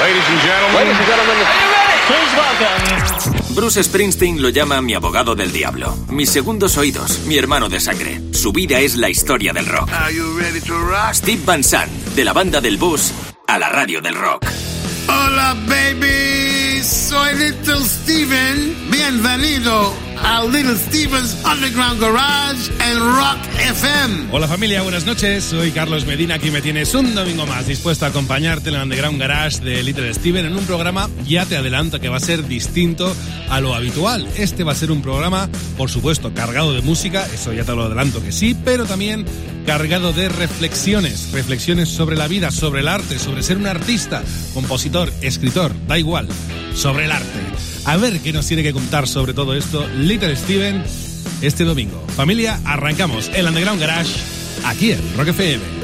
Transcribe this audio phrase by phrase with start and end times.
[0.00, 0.76] Ladies and gentlemen.
[0.76, 1.36] Ladies and gentlemen.
[1.36, 1.98] Are you ready?
[2.08, 3.54] Please welcome.
[3.54, 8.18] Bruce Springsteen lo llama mi abogado del diablo, mis segundos oídos, mi hermano de sangre.
[8.32, 9.90] Su vida es la historia del rock.
[9.92, 11.12] Are you ready to rock?
[11.12, 13.12] Steve Van Sant, de la banda del bus
[13.46, 14.46] a la radio del rock.
[15.06, 16.82] Hola, baby.
[16.82, 18.90] Soy Little Steven.
[18.90, 19.92] Bienvenido
[20.22, 24.28] a Little Steven's Underground Garage en Rock FM.
[24.32, 25.44] Hola familia, buenas noches.
[25.44, 26.36] Soy Carlos Medina.
[26.36, 30.12] Aquí me tienes un domingo más dispuesto a acompañarte en el Underground Garage de Little
[30.14, 33.14] Steven en un programa, ya te adelanto que va a ser distinto
[33.48, 34.26] a lo habitual.
[34.36, 37.84] Este va a ser un programa, por supuesto, cargado de música, eso ya te lo
[37.84, 39.24] adelanto que sí, pero también
[39.66, 44.22] cargado de reflexiones, reflexiones sobre la vida, sobre el arte, sobre ser un artista,
[44.54, 46.28] compositor, escritor, da igual,
[46.74, 47.69] sobre el arte.
[47.90, 50.84] A ver qué nos tiene que contar sobre todo esto Little Steven
[51.42, 52.00] este domingo.
[52.14, 54.14] Familia, arrancamos el Underground Garage
[54.64, 55.79] aquí en Rock FM.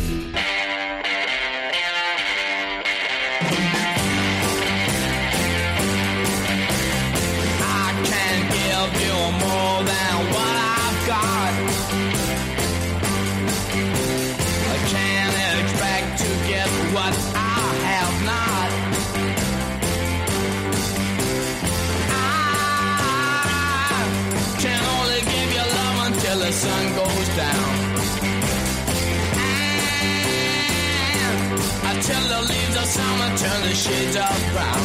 [32.87, 34.85] Summer turn the shades of brown.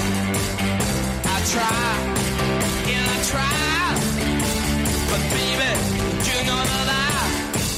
[1.33, 1.85] I try
[2.93, 3.61] and I try.
[5.09, 5.71] But baby,
[6.27, 7.21] you know that I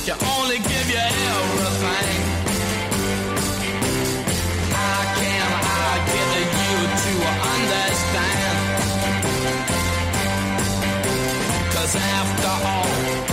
[0.06, 2.24] can only give you everything.
[4.72, 6.30] I can I get
[6.64, 7.14] you to
[7.56, 8.58] understand.
[11.74, 13.33] Cause after all,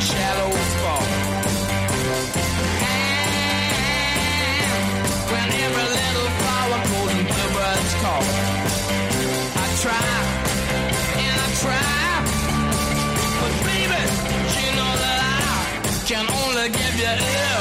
[0.00, 1.06] shadows fall.
[5.32, 6.30] When every little
[8.00, 8.26] flower.
[9.56, 10.08] I try
[11.24, 11.86] and I try,
[13.40, 14.02] but baby,
[14.60, 17.55] you know that I can only give you everything.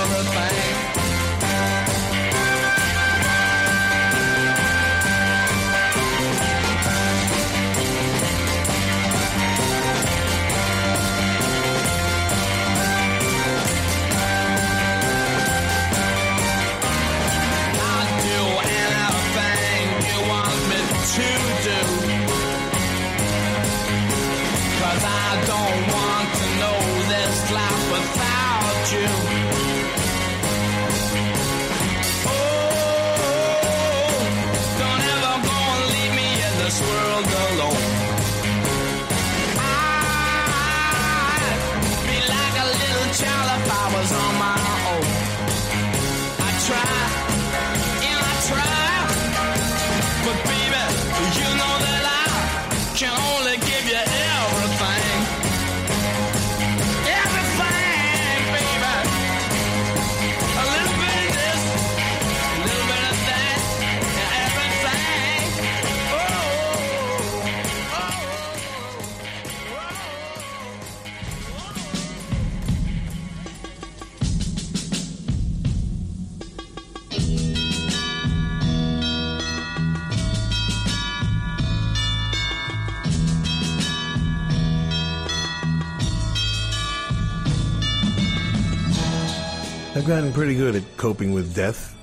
[90.05, 91.97] I've gotten pretty good at coping with death.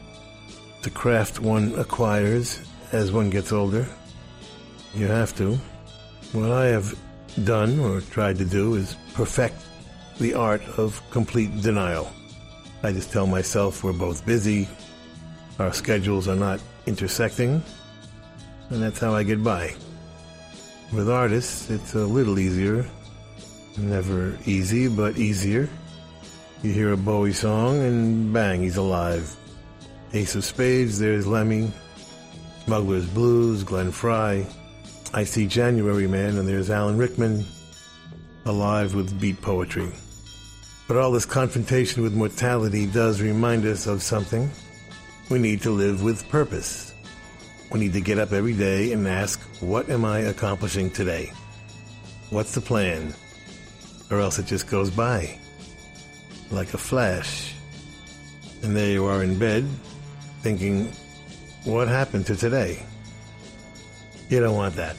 [0.83, 3.87] The craft one acquires as one gets older.
[4.93, 5.57] You have to.
[6.33, 6.99] What I have
[7.45, 9.55] done or tried to do is perfect
[10.19, 12.11] the art of complete denial.
[12.83, 14.67] I just tell myself we're both busy,
[15.61, 17.63] our schedules are not intersecting,
[18.71, 19.77] and that's how I get by.
[20.93, 22.85] With artists, it's a little easier.
[23.79, 25.69] Never easy, but easier.
[26.63, 29.35] You hear a Bowie song and bang, he's alive.
[30.13, 31.73] Ace of Spades, there's Lemmy.
[32.65, 34.47] Smuggler's Blues, Glenn Frey.
[35.13, 37.45] I see January Man, and there's Alan Rickman,
[38.45, 39.91] alive with beat poetry.
[40.87, 44.49] But all this confrontation with mortality does remind us of something.
[45.31, 46.95] We need to live with purpose.
[47.73, 51.33] We need to get up every day and ask, what am I accomplishing today?
[52.31, 53.15] What's the plan?
[54.13, 55.41] Or else it just goes by
[56.53, 57.55] like a flash.
[58.63, 59.67] And there you are in bed,
[60.43, 60.93] thinking,
[61.65, 62.85] what happened to today?
[64.29, 64.97] You don't want that.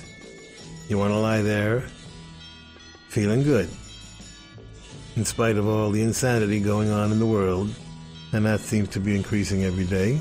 [0.89, 1.81] You want to lie there,
[3.07, 3.69] feeling good.
[5.15, 7.69] In spite of all the insanity going on in the world,
[8.33, 10.19] and that seems to be increasing every day,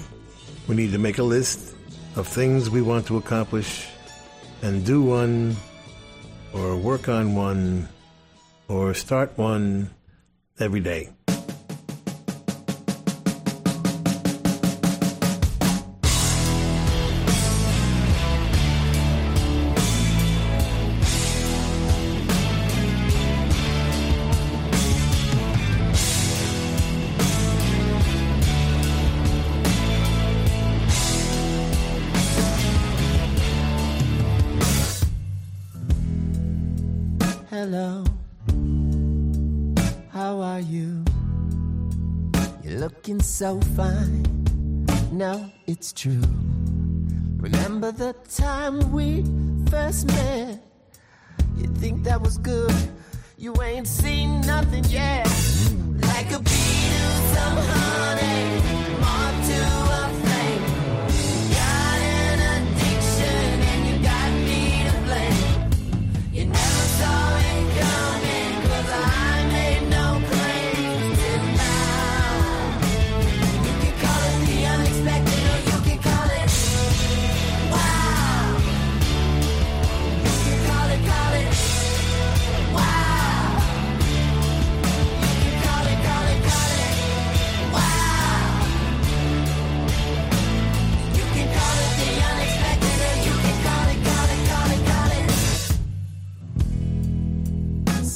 [0.69, 1.75] we need to make a list
[2.15, 3.89] of things we want to accomplish
[4.61, 5.57] and do one,
[6.53, 7.89] or work on one,
[8.69, 9.91] or start one
[10.61, 11.09] every day.
[43.13, 44.25] Looking so fine.
[45.13, 46.23] No, it's true.
[47.37, 49.25] Remember the time we
[49.71, 50.63] first met?
[51.59, 52.75] You think that was good?
[53.37, 55.27] You ain't seen nothing yet.
[56.01, 56.93] Like a bee
[57.35, 58.72] some honey,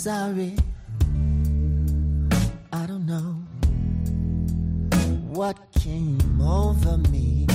[0.07, 0.55] Sorry,
[2.73, 3.43] I don't know
[5.35, 7.49] what came over me.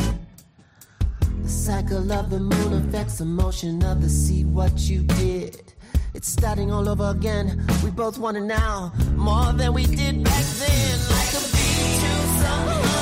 [1.43, 4.43] The cycle of the moon affects the motion of the sea.
[4.43, 5.73] What you did,
[6.13, 7.65] it's starting all over again.
[7.85, 10.99] We both want it now more than we did back then.
[11.09, 12.11] Like a bee to
[12.41, 13.00] some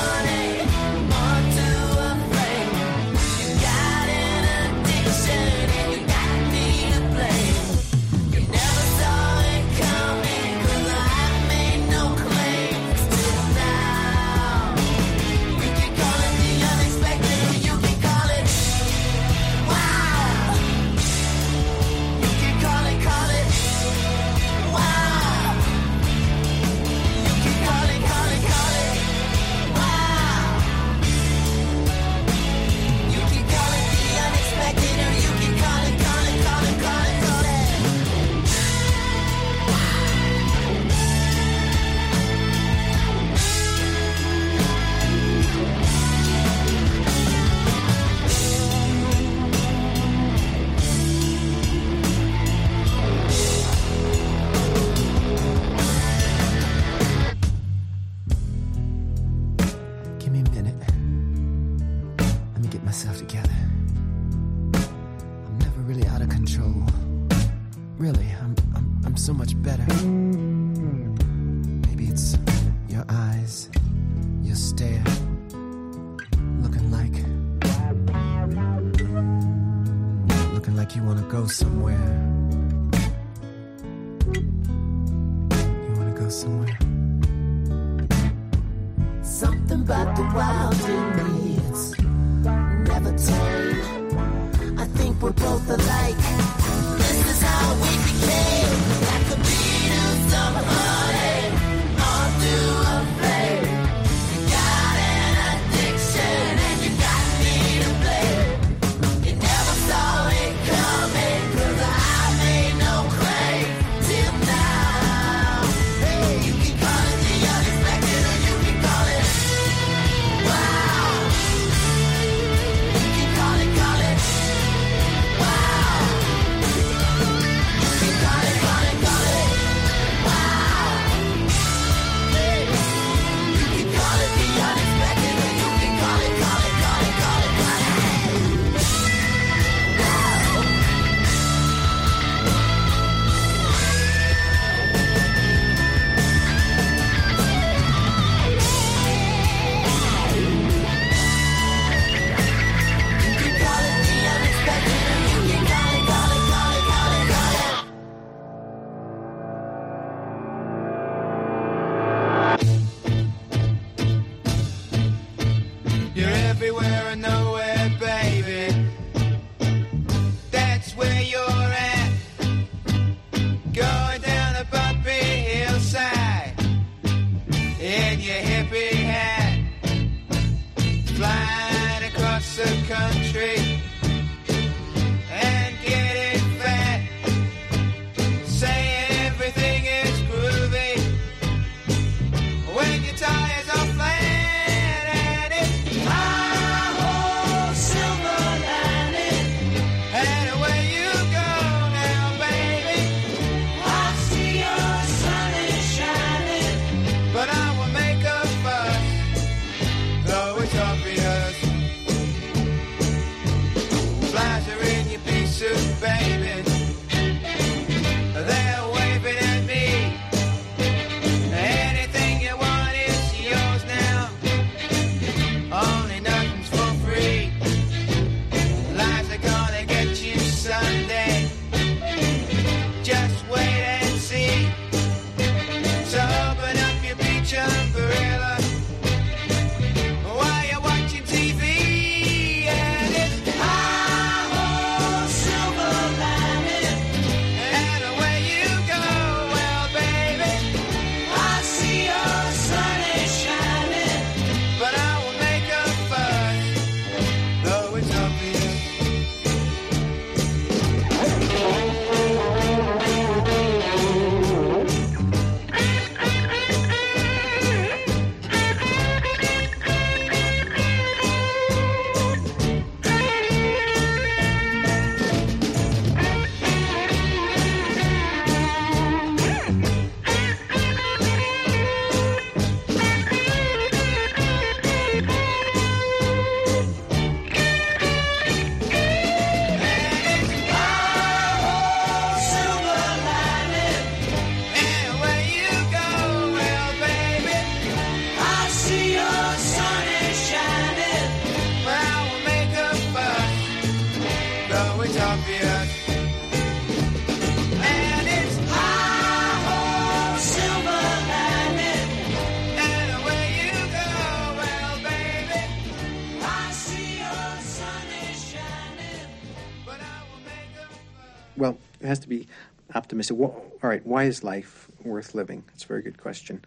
[323.20, 323.36] optimistic.
[323.36, 323.48] Wha
[323.82, 325.64] all right, why is life worth living?
[325.68, 326.64] That's a very good question.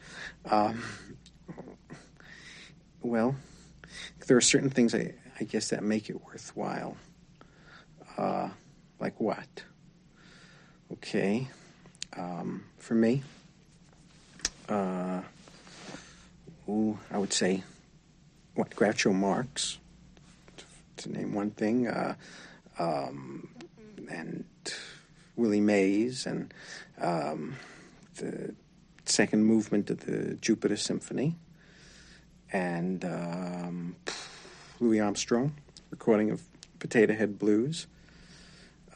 [0.49, 0.83] Um,
[3.01, 3.35] well,
[4.27, 6.97] there are certain things I, I guess that make it worthwhile.
[8.17, 8.49] Uh,
[8.99, 9.63] like what?
[10.91, 11.47] Okay.
[12.15, 13.23] Um, for me,
[14.69, 15.21] uh,
[16.69, 17.63] ooh, I would say,
[18.55, 19.79] what, Groucho Marx,
[20.57, 20.65] to,
[20.97, 22.15] to name one thing, uh,
[22.77, 23.49] um,
[24.09, 24.45] and
[25.35, 26.53] Willie Mays, and
[26.99, 27.55] um,
[28.15, 28.53] the
[29.05, 31.35] second movement of the Jupiter Symphony,
[32.51, 33.95] and um,
[34.79, 35.55] Louis Armstrong,
[35.89, 36.41] recording of
[36.79, 37.87] Potato Head Blues,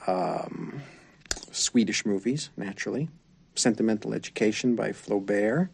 [0.06, 0.82] um,
[1.52, 3.10] Swedish movies, naturally,
[3.56, 5.70] Sentimental Education by Flaubert,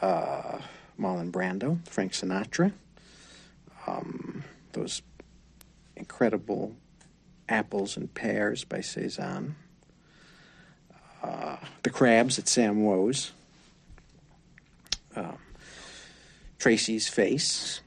[0.00, 0.58] uh,
[0.98, 2.72] Marlon Brando, Frank Sinatra,
[3.86, 5.02] um, those
[5.96, 6.74] incredible
[7.48, 9.56] Apples and Pears by Cezanne,
[11.24, 13.32] uh, The Crabs at Sam Wo's,
[15.16, 15.38] um,
[16.58, 17.80] Tracy's Face,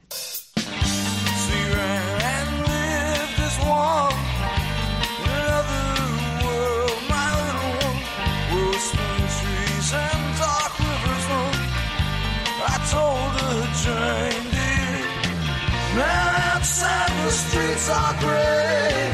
[16.58, 19.12] outside the streets are gray,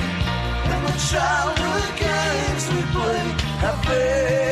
[0.71, 0.93] and the
[1.57, 1.62] we
[3.71, 4.42] play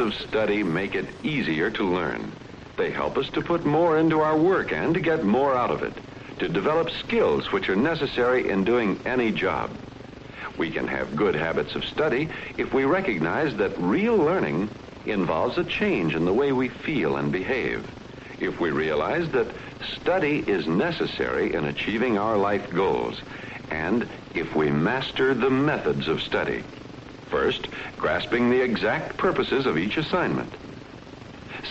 [0.00, 2.32] of study make it easier to learn.
[2.76, 5.82] They help us to put more into our work and to get more out of
[5.82, 5.92] it,
[6.38, 9.70] to develop skills which are necessary in doing any job.
[10.56, 14.70] We can have good habits of study if we recognize that real learning
[15.06, 17.86] involves a change in the way we feel and behave.
[18.40, 19.48] If we realize that
[20.00, 23.20] study is necessary in achieving our life goals,
[23.70, 26.64] and if we master the methods of study.
[28.20, 30.52] Grasping the exact purposes of each assignment.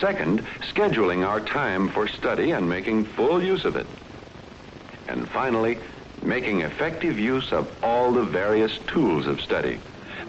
[0.00, 3.86] Second, scheduling our time for study and making full use of it.
[5.06, 5.78] And finally,
[6.24, 9.78] making effective use of all the various tools of study.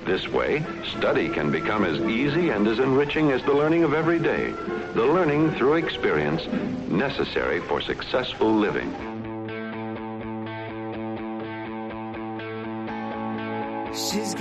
[0.06, 0.64] This way,
[0.96, 4.52] study can become as easy and as enriching as the learning of every day,
[4.94, 6.46] the learning through experience
[6.88, 9.11] necessary for successful living.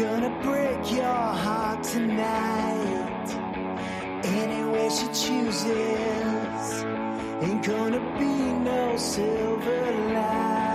[0.01, 3.29] Gonna break your heart tonight.
[4.25, 6.85] Any way she chooses.
[7.43, 8.35] Ain't gonna be
[8.71, 10.70] no silver lining.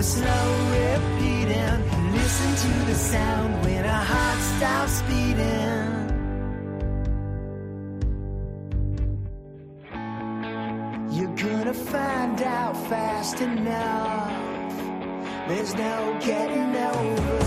[0.00, 0.48] A slow
[0.80, 1.78] repeating.
[2.12, 5.88] Listen to the sound when our heart stops beating.
[11.14, 14.32] You're gonna find out fast enough.
[15.48, 17.42] There's no getting over.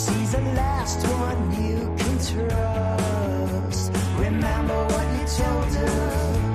[0.00, 3.92] She's the last one you can trust.
[4.26, 6.45] Remember what you told her.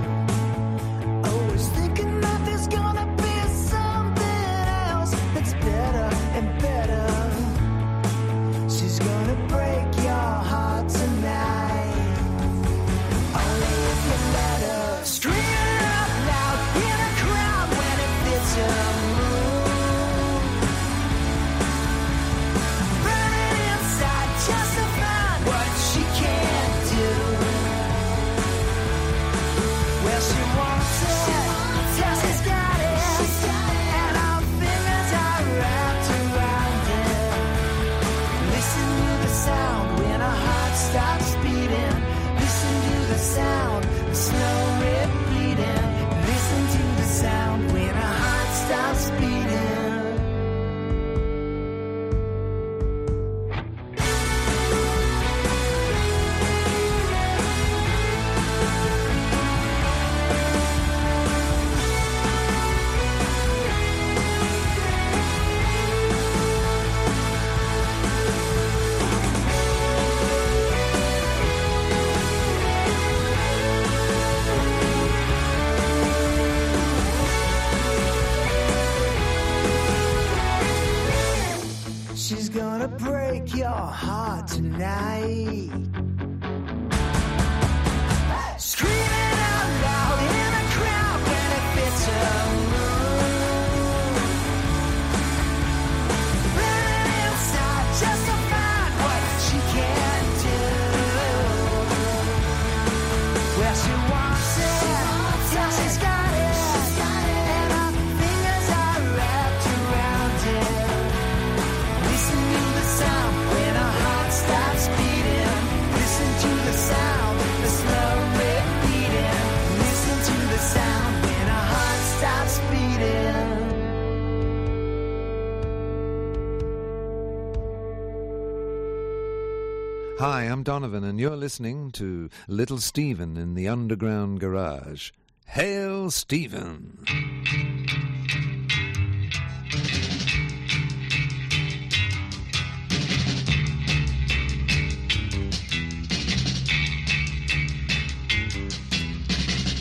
[130.21, 135.10] Hi, I'm Donovan, and you're listening to Little Steven in the Underground Garage.
[135.47, 136.99] Hail, Steven!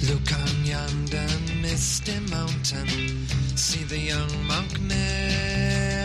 [0.09, 1.29] Look on yonder
[1.61, 2.89] misty mountain.
[3.59, 6.01] See the young monk meditating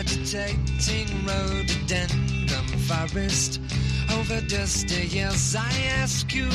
[1.24, 3.60] rhododendron forest.
[4.18, 6.48] Over dusty years, I ask you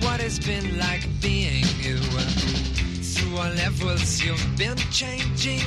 [0.00, 1.96] what it's been like being you.
[1.98, 5.62] Through all levels, you've been changing.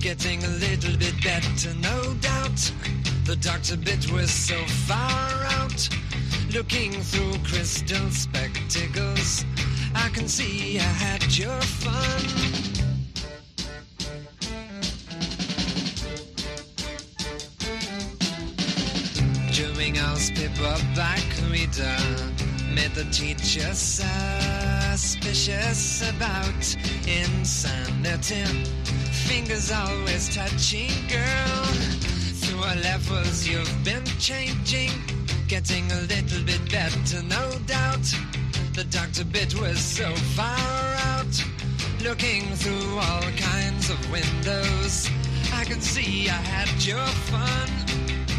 [0.00, 2.72] getting a little bit better, no doubt.
[3.24, 5.88] The doctor bit was so far out,
[6.52, 9.44] looking through crystal spectacles.
[9.94, 12.77] I can see I had your fun.
[20.34, 21.96] During our paperback reader,
[22.74, 25.22] made the teacher suspicious
[26.10, 28.44] about insanity.
[29.26, 31.64] Fingers always touching, girl.
[32.42, 34.90] Through our levels, you've been changing,
[35.46, 38.14] getting a little bit better, no doubt.
[38.74, 41.44] The doctor bit was so far out,
[42.02, 45.08] looking through all kinds of windows.
[45.52, 47.68] I could see I had your fun,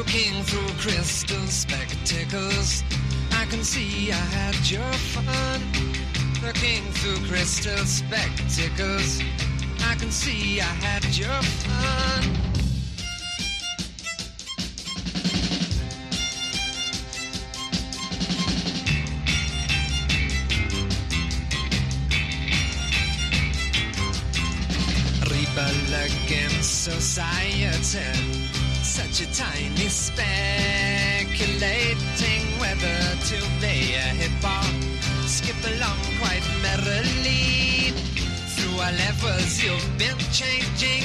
[0.00, 2.82] Looking through crystal spectacles,
[3.32, 5.60] I can see I had your fun.
[6.42, 9.20] Looking through crystal spectacles,
[9.84, 12.40] I can see I had your fun.
[26.62, 28.59] Society
[29.00, 30.44] such a tiny speculating
[32.60, 34.74] whether to play a hip hop.
[35.26, 37.94] Skip along quite merrily.
[38.52, 41.04] Through our levels, you've been changing.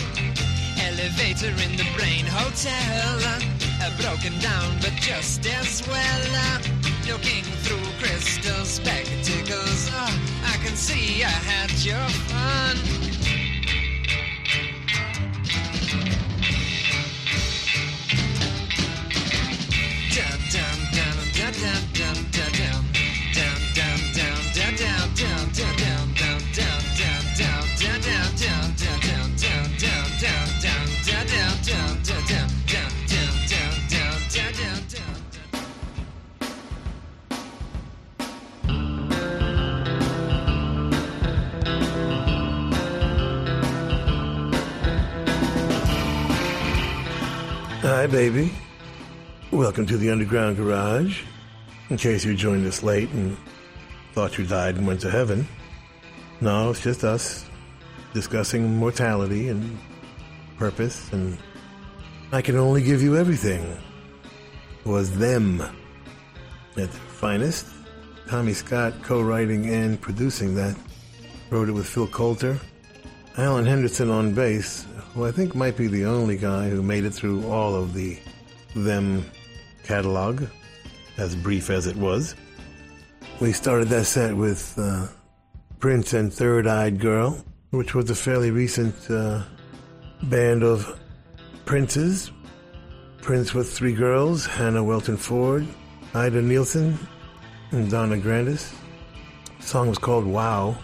[0.77, 3.17] Elevator in the brain hotel.
[3.81, 6.23] Uh, broken down, but just as well.
[7.07, 9.89] Looking through crystal spectacles.
[9.93, 10.11] Uh,
[10.43, 13.04] I can see I had your fun.
[48.05, 48.51] Hi, baby.
[49.49, 51.23] Welcome to the Underground Garage.
[51.89, 53.35] In case you joined us late and
[54.13, 55.47] thought you died and went to heaven.
[56.39, 57.49] No, it's just us
[58.13, 59.79] discussing mortality and
[60.59, 61.35] purpose, and
[62.31, 63.75] I can only give you everything.
[64.83, 65.71] Was them at
[66.75, 67.65] their finest.
[68.27, 70.77] Tommy Scott co writing and producing that.
[71.49, 72.59] Wrote it with Phil Coulter.
[73.35, 74.85] Alan Henderson on bass,
[75.15, 78.19] who I think might be the only guy who made it through all of the
[78.75, 79.25] Them
[79.85, 80.43] catalog,
[81.17, 82.35] as brief as it was.
[83.39, 85.07] We started that set with uh,
[85.79, 89.43] Prince and Third Eyed Girl, which was a fairly recent uh,
[90.23, 90.99] band of
[91.63, 92.31] princes.
[93.21, 95.65] Prince with three girls Hannah Welton Ford,
[96.13, 96.99] Ida Nielsen,
[97.71, 98.73] and Donna Grantis.
[99.59, 100.77] The song was called Wow,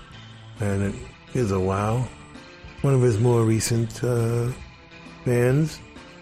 [0.61, 0.95] and it
[1.33, 2.07] is a wow.
[2.81, 4.49] One of his more recent uh,
[5.23, 5.79] bands,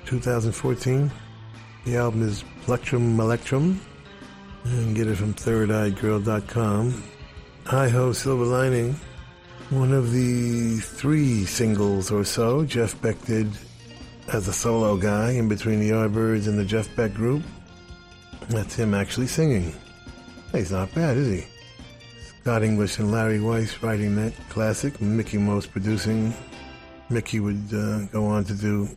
[0.07, 1.09] 2014.
[1.85, 3.79] The album is Plectrum Electrum.
[4.65, 7.03] And get it from thirdeyedgirl.com.
[7.65, 8.99] Hi Ho Silver Lining.
[9.69, 13.49] One of the three singles or so Jeff Beck did
[14.33, 17.41] as a solo guy in between the Yardbirds and the Jeff Beck group.
[18.49, 19.73] That's him actually singing.
[20.51, 21.47] He's not bad, is he?
[22.41, 26.33] Scott English and Larry Weiss writing that classic, Mickey Most producing.
[27.09, 28.87] Mickey would uh, go on to do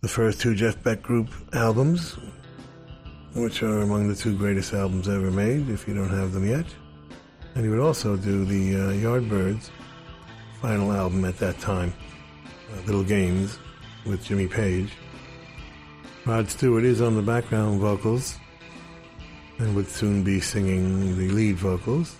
[0.00, 2.16] the first two Jeff Beck group albums,
[3.34, 6.64] which are among the two greatest albums ever made, if you don't have them yet.
[7.54, 9.70] And he would also do the uh, Yardbirds
[10.62, 11.92] final album at that time,
[12.72, 13.58] uh, Little Games,
[14.06, 14.90] with Jimmy Page.
[16.24, 18.38] Rod Stewart is on the background vocals
[19.58, 22.16] and would soon be singing the lead vocals.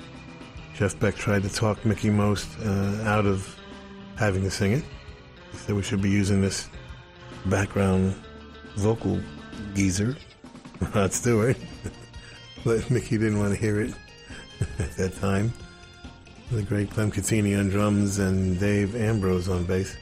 [0.75, 3.57] Jeff Beck tried to talk Mickey Most uh, out of
[4.17, 4.85] having to sing it.
[5.69, 6.67] Said we should be using this
[7.45, 8.15] background
[8.77, 9.21] vocal
[9.75, 10.17] geezer,
[10.95, 11.59] Rod Stewart.
[12.65, 13.93] but Mickey didn't want to hear it
[14.79, 15.53] at that time.
[16.51, 19.95] The great Clem Cattini on drums and Dave Ambrose on bass.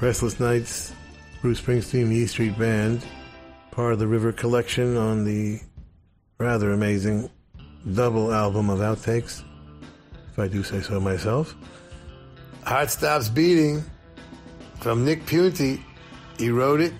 [0.00, 0.94] Restless Nights
[1.42, 3.04] Bruce Springsteen, the E Street Band,
[3.70, 5.60] part of the River Collection on the
[6.38, 7.28] rather amazing
[7.92, 9.42] double album of outtakes,
[10.32, 11.54] if I do say so myself.
[12.64, 13.84] Heart Stops Beating
[14.80, 15.80] from Nick Piunti.
[16.38, 16.92] He wrote it.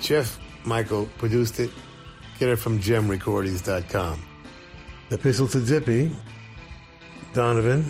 [0.00, 1.70] Jeff Michael produced it.
[2.38, 4.22] Get it from jemrecordings.com.
[5.10, 6.10] Epistle to Dippy,
[7.32, 7.84] Donovan,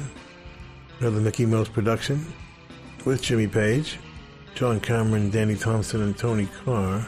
[1.00, 2.24] another Mickey Most production,
[3.04, 3.98] with Jimmy Page,
[4.54, 7.06] John Cameron, Danny Thompson, and Tony Carr.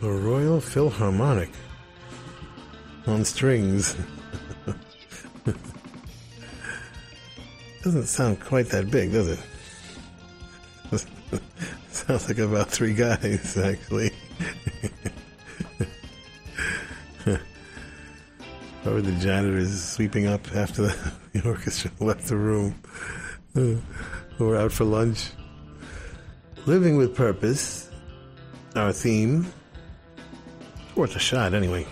[0.00, 1.50] The Royal Philharmonic
[3.06, 3.96] on strings.
[7.82, 9.38] Doesn't sound quite that big, does it?
[11.90, 14.10] Sounds like about three guys, actually.
[18.82, 22.74] Probably the janitor is sweeping up after the, the orchestra left the room.
[23.56, 23.74] Uh,
[24.38, 25.30] We're out for lunch.
[26.66, 27.90] Living with Purpose,
[28.74, 29.46] our theme.
[30.94, 31.86] Worth a shot, anyway.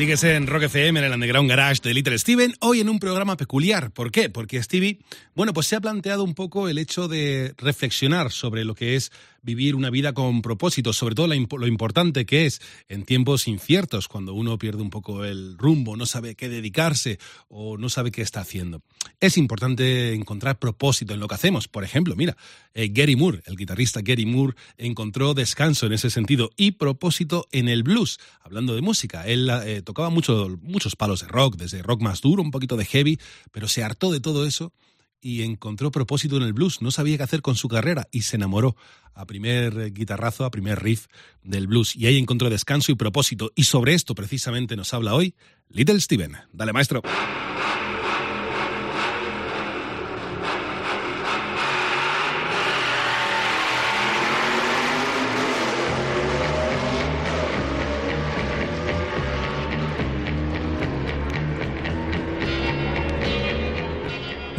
[0.00, 3.36] Sigues en Rock FM, en el Underground Garage de Little Steven, hoy en un programa
[3.36, 3.90] peculiar.
[3.90, 4.30] ¿Por qué?
[4.30, 5.00] Porque Stevie,
[5.34, 9.12] bueno, pues se ha planteado un poco el hecho de reflexionar sobre lo que es
[9.42, 14.34] vivir una vida con propósito, sobre todo lo importante que es en tiempos inciertos, cuando
[14.34, 18.40] uno pierde un poco el rumbo, no sabe qué dedicarse o no sabe qué está
[18.40, 18.82] haciendo.
[19.20, 21.68] Es importante encontrar propósito en lo que hacemos.
[21.68, 22.36] Por ejemplo, mira,
[22.74, 27.68] eh, Gary Moore, el guitarrista Gary Moore, encontró descanso en ese sentido y propósito en
[27.68, 28.18] el blues.
[28.42, 32.42] Hablando de música, él eh, tocaba mucho, muchos palos de rock, desde rock más duro,
[32.42, 33.18] un poquito de heavy,
[33.52, 34.72] pero se hartó de todo eso
[35.20, 36.82] y encontró propósito en el blues.
[36.82, 38.76] No sabía qué hacer con su carrera y se enamoró
[39.14, 41.06] a primer eh, guitarrazo, a primer riff
[41.42, 41.96] del blues.
[41.96, 43.52] Y ahí encontró descanso y propósito.
[43.54, 45.34] Y sobre esto precisamente nos habla hoy
[45.68, 46.36] Little Steven.
[46.52, 47.02] Dale, maestro.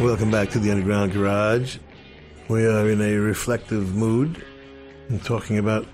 [0.02, 1.78] Welcome back to the Underground Garage.
[2.48, 4.44] We are in a reflective mood
[5.08, 5.86] and talking about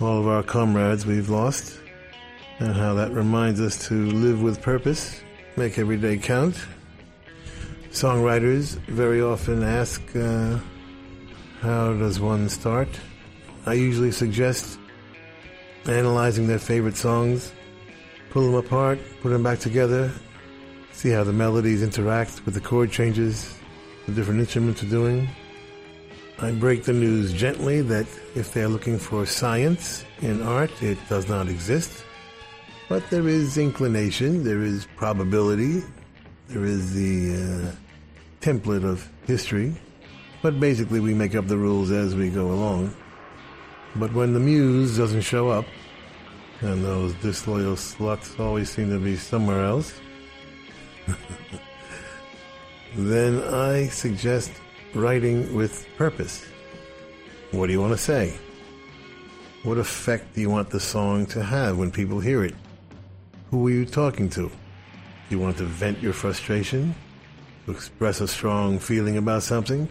[0.00, 1.80] all of our comrades we've lost
[2.60, 5.20] and how that reminds us to live with purpose,
[5.56, 6.64] make every day count.
[7.90, 10.60] Songwriters very often ask, uh,
[11.60, 12.88] how does one start?
[13.66, 14.78] I usually suggest
[15.86, 17.50] analyzing their favorite songs,
[18.30, 20.12] pull them apart, put them back together,
[20.98, 23.54] see how the melodies interact with the chord changes
[24.06, 25.28] the different instruments are doing.
[26.40, 31.28] I break the news gently that if they're looking for science in art, it does
[31.28, 32.04] not exist.
[32.88, 35.84] But there is inclination, there is probability,
[36.48, 37.72] there is the uh,
[38.40, 39.76] template of history.
[40.42, 42.92] But basically, we make up the rules as we go along.
[43.94, 45.66] But when the muse doesn't show up,
[46.60, 49.92] and those disloyal sluts always seem to be somewhere else,
[52.96, 54.52] then I suggest
[54.94, 56.44] writing with purpose.
[57.50, 58.38] What do you want to say?
[59.62, 62.54] What effect do you want the song to have when people hear it?
[63.50, 64.48] Who are you talking to?
[64.48, 64.50] Do
[65.30, 66.94] you want to vent your frustration?
[67.66, 69.88] To express a strong feeling about something?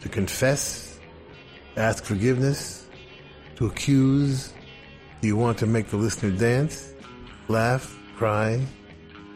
[0.00, 0.98] To confess?
[1.76, 2.86] Ask forgiveness?
[3.56, 4.52] To accuse?
[5.20, 6.92] Do you want to make the listener dance?
[7.48, 7.96] Laugh?
[8.16, 8.60] Cry?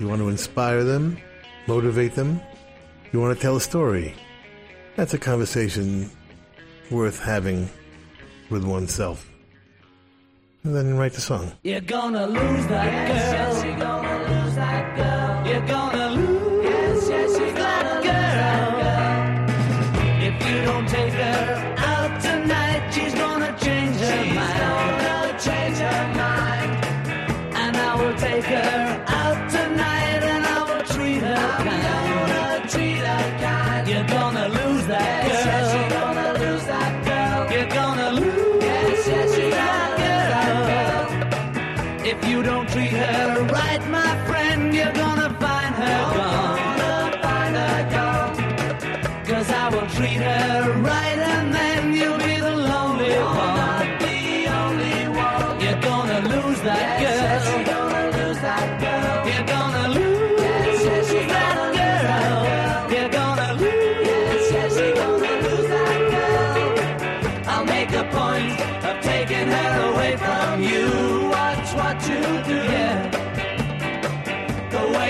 [0.00, 1.18] You want to inspire them?
[1.66, 2.40] Motivate them?
[3.12, 4.14] You want to tell a story?
[4.96, 6.10] That's a conversation
[6.90, 7.68] worth having
[8.48, 9.30] with oneself.
[10.64, 11.52] And then write the song.
[11.62, 13.64] You're gonna lose that girl.
[13.64, 15.52] You're gonna lose that girl.
[15.52, 15.89] You're gonna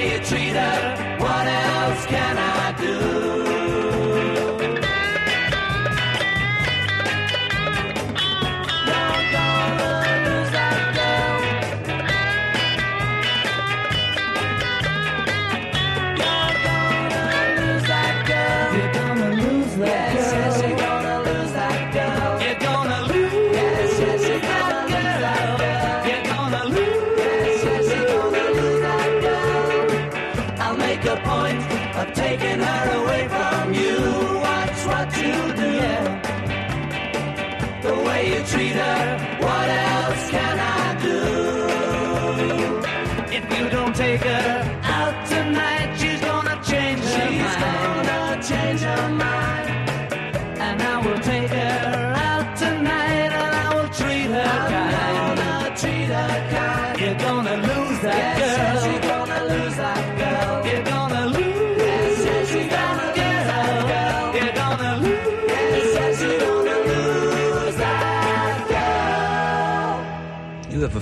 [0.01, 1.17] way you treat her.
[1.19, 2.60] What else can I?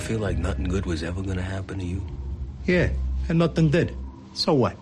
[0.09, 2.01] feel like nothing good was ever gonna happen to you?
[2.65, 2.89] Yeah,
[3.29, 3.95] and nothing did.
[4.33, 4.75] So what?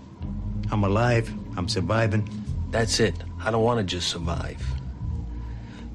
[0.71, 2.23] I'm alive, I'm surviving.
[2.71, 3.13] That's it.
[3.43, 4.65] I don't wanna just survive.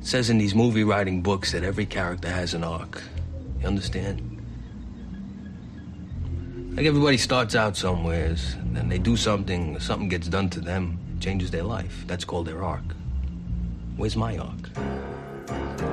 [0.03, 3.03] It says in these movie writing books that every character has an arc.
[3.63, 4.21] You understand?
[6.77, 8.37] Like everybody starts out somewhere,
[8.75, 12.05] then they do something, something gets done to them, changes their life.
[12.07, 12.85] That's called their arc.
[13.97, 15.92] Where's my arc?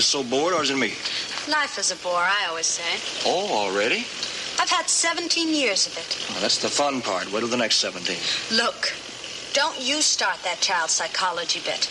[0.00, 0.94] was so bored, or is it me?
[1.46, 2.90] Life is a bore, I always say.
[3.26, 4.06] Oh, already?
[4.58, 6.26] I've had 17 years of it.
[6.30, 7.30] Oh, that's the fun part.
[7.30, 8.16] Wait till the next 17.
[8.56, 8.94] Look,
[9.52, 11.90] don't you start that child psychology bit.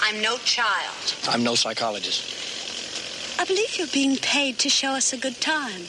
[0.00, 1.16] I'm no child.
[1.26, 2.22] I'm no psychologist.
[3.40, 5.82] I believe you're being paid to show us a good time.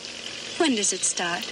[0.57, 1.45] When does it start?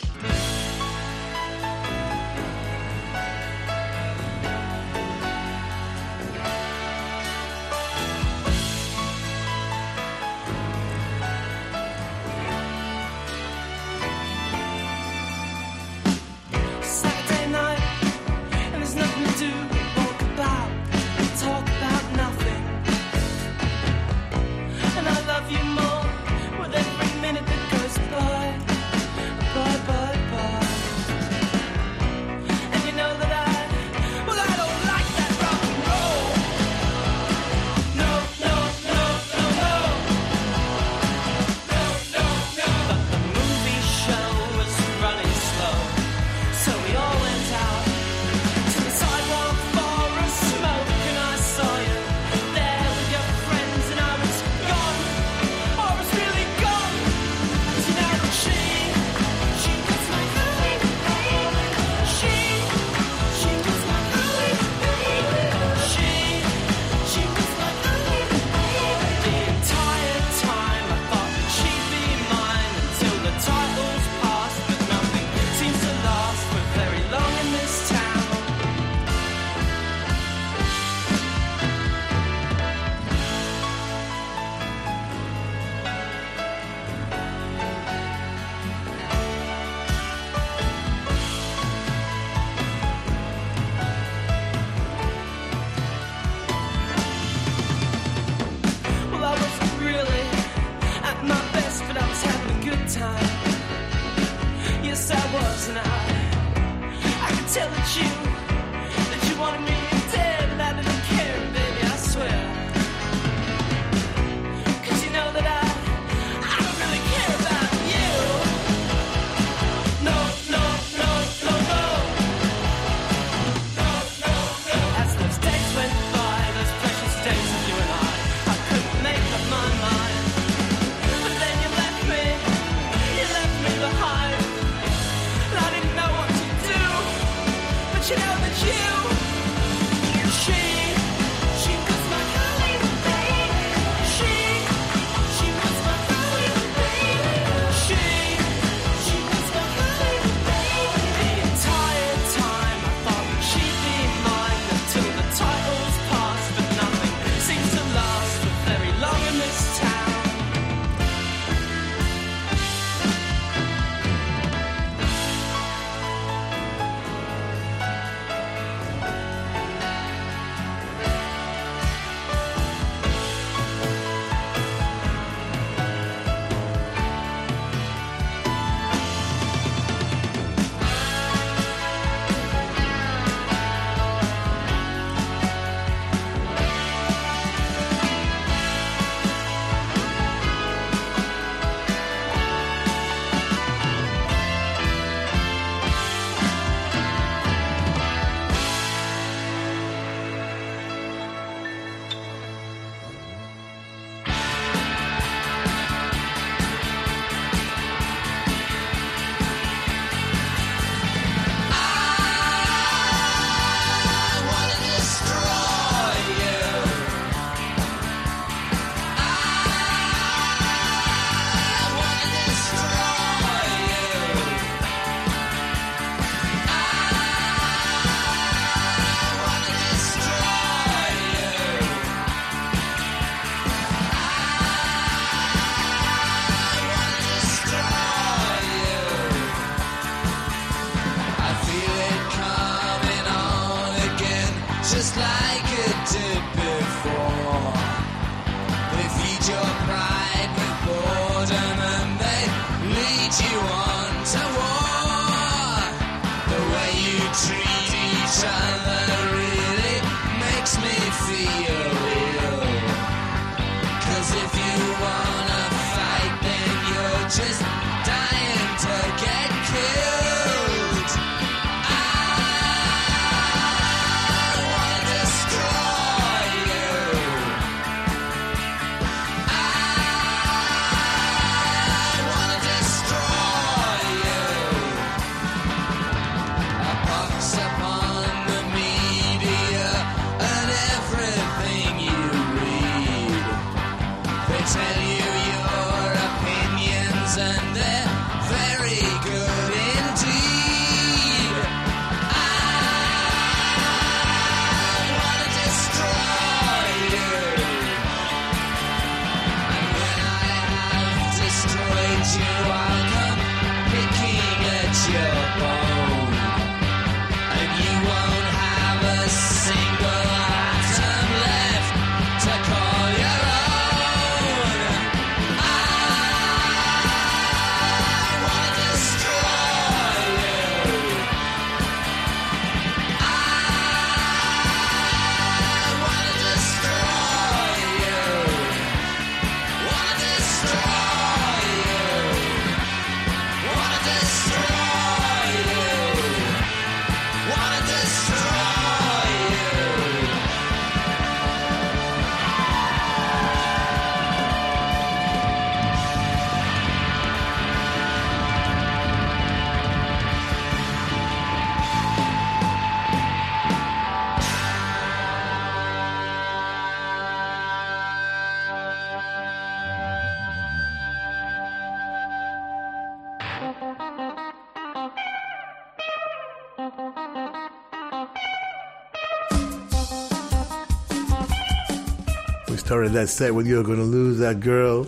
[383.08, 385.08] That set with You're Gonna Lose That Girl.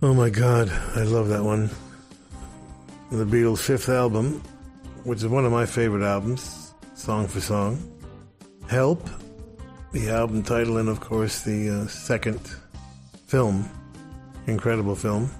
[0.00, 1.68] Oh my god, I love that one.
[3.12, 4.42] The Beatles' fifth album,
[5.04, 7.78] which is one of my favorite albums, song for song.
[8.68, 9.06] Help,
[9.92, 12.40] the album title, and of course the uh, second
[13.26, 13.68] film.
[14.46, 15.30] Incredible film.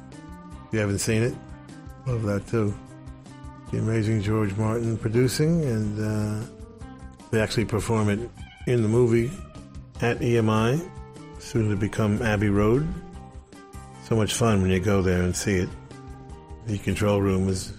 [0.67, 1.35] If you haven't seen it,
[2.07, 2.75] love that too.
[3.73, 6.47] The amazing George Martin producing, and uh,
[7.31, 8.21] they actually perform it
[8.67, 9.31] in the movie
[10.03, 10.89] at EMI,
[11.39, 12.87] soon to become Abbey Road.
[14.05, 15.69] So much fun when you go there and see it.
[16.67, 17.73] The control room is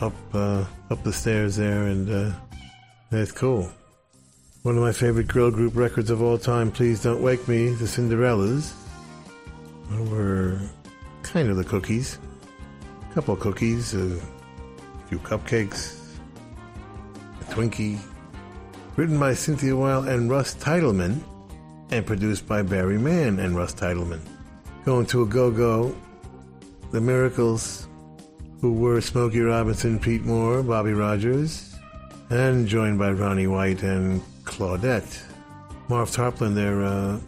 [0.00, 2.32] up uh, up the stairs there, and uh,
[3.10, 3.70] it's cool.
[4.62, 7.84] One of my favorite girl group records of all time, Please Don't Wake Me, the
[7.84, 8.72] Cinderellas,
[10.10, 10.60] were
[11.22, 12.18] kind of the cookies.
[13.10, 14.20] A couple of cookies, a
[15.08, 15.98] few cupcakes,
[17.40, 17.98] a Twinkie.
[18.96, 21.20] Written by Cynthia Weil and Russ Titelman,
[21.90, 24.20] and produced by Barry Mann and Russ Titelman.
[24.84, 25.94] Going to a go-go,
[26.92, 27.88] The Miracles,
[28.60, 31.76] who were Smokey Robinson, Pete Moore, Bobby Rogers,
[32.30, 35.22] and joined by Ronnie White and Claudette.
[35.88, 37.18] Marv Tarplin, their uh,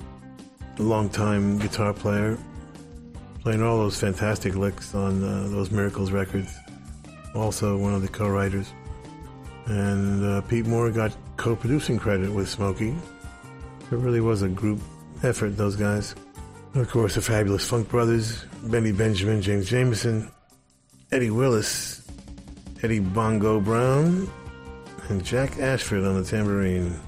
[0.78, 2.36] longtime guitar player,
[3.42, 6.54] playing all those fantastic licks on uh, those Miracles records.
[7.34, 8.70] Also one of the co-writers.
[9.66, 12.94] And uh, Pete Moore got co-producing credit with Smokey.
[13.91, 14.80] It really was a group
[15.22, 16.14] effort, those guys.
[16.74, 20.30] Of course, the fabulous Funk Brothers, Benny Benjamin, James Jamerson,
[21.11, 22.07] Eddie Willis,
[22.82, 24.30] Eddie Bongo Brown,
[25.09, 26.99] and Jack Ashford on the tambourine.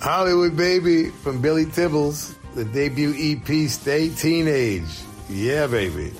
[0.00, 5.00] Hollywood Baby from Billy Tibbals, the debut EP Stay Teenage.
[5.28, 6.12] Yeah, baby.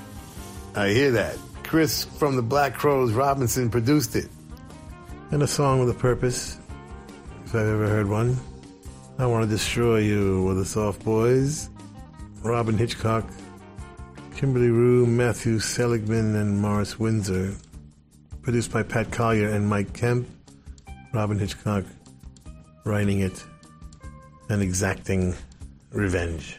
[0.74, 1.36] I hear that.
[1.62, 4.28] Chris from the Black Crowes Robinson produced it.
[5.30, 6.58] And a song with a purpose,
[7.44, 8.36] if I've ever heard one.
[9.16, 11.70] I Want to Destroy You with the Soft Boys,
[12.42, 13.24] Robyn Hitchcock,
[14.34, 17.54] Kimberley Rew, Matthew Seligman, and Morris Windsor.
[18.42, 20.26] Produced by Pat Collier and Mike Kemp.
[21.12, 21.84] Robyn Hitchcock
[22.84, 23.44] writing it
[24.48, 25.36] and exacting
[25.92, 26.58] revenge.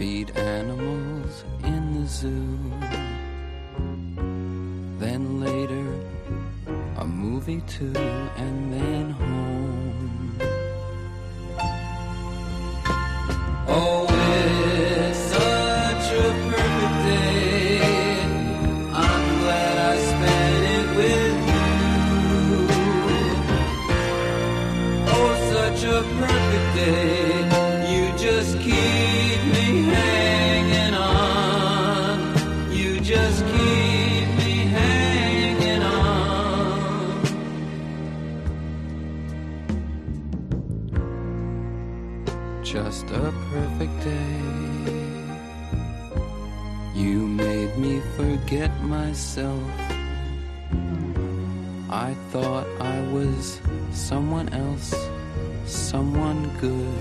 [0.00, 2.58] Feed animals in the zoo.
[4.98, 5.86] Then later,
[6.96, 7.92] a movie too,
[8.38, 10.38] and then home.
[13.68, 14.06] Oh,
[48.50, 49.62] forget myself.
[51.88, 53.60] I thought I was
[53.92, 54.92] someone else,
[55.66, 56.98] someone good.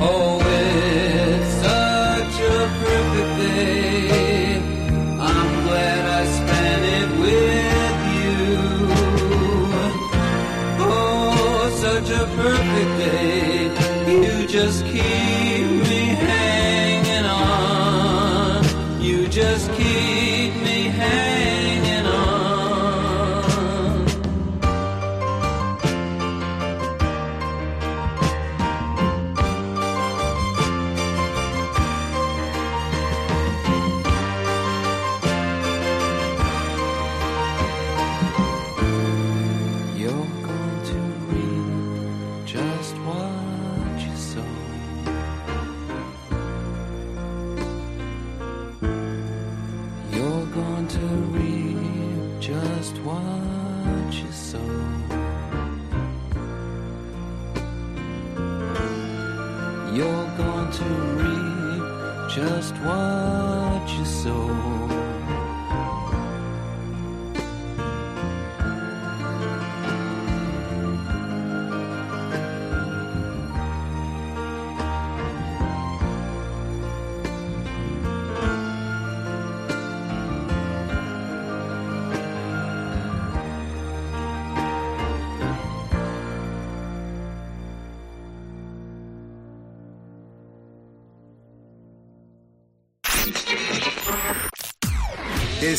[0.00, 0.27] Oh,
[19.38, 20.17] just keep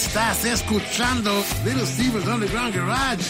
[0.09, 3.23] Estás escuchando Little Steven's Underground Garage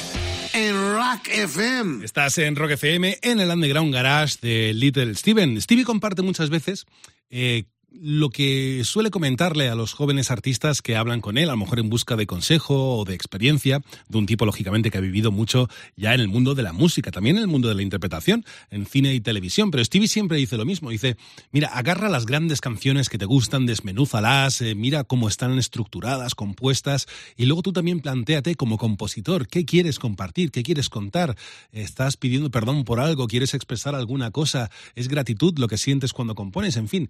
[0.54, 2.06] en Rock FM.
[2.06, 5.62] Estás en Rock FM, en el Underground Garage de Little Steven.
[5.62, 6.86] Stevie comparte muchas veces
[7.30, 11.58] eh, lo que suele comentarle a los jóvenes artistas que hablan con él, a lo
[11.58, 15.32] mejor en busca de consejo o de experiencia, de un tipo, lógicamente, que ha vivido
[15.32, 18.46] mucho ya en el mundo de la música, también en el mundo de la interpretación,
[18.70, 19.72] en cine y televisión.
[19.72, 21.18] Pero Stevie siempre dice lo mismo, dice,
[21.52, 27.08] mira, agarra las grandes canciones que te gustan, desmenúzalas, eh, mira cómo están estructuradas, compuestas,
[27.36, 30.52] y luego tú también planteate como compositor, ¿qué quieres compartir?
[30.52, 31.36] ¿Qué quieres contar?
[31.72, 33.28] ¿Estás pidiendo perdón por algo?
[33.28, 34.70] ¿Quieres expresar alguna cosa?
[34.96, 36.78] ¿Es gratitud lo que sientes cuando compones?
[36.78, 37.10] En fin,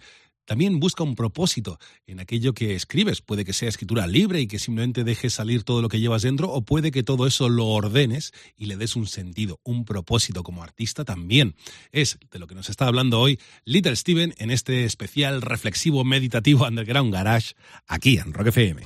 [0.49, 1.77] también busca un propósito
[2.07, 3.21] en aquello que escribes.
[3.21, 6.49] Puede que sea escritura libre y que simplemente dejes salir todo lo que llevas dentro,
[6.49, 10.63] o puede que todo eso lo ordenes y le des un sentido, un propósito como
[10.63, 11.53] artista también.
[11.91, 16.65] Es de lo que nos está hablando hoy Little Steven en este especial reflexivo meditativo
[16.65, 17.53] Underground Garage
[17.87, 18.81] aquí en Rock FM.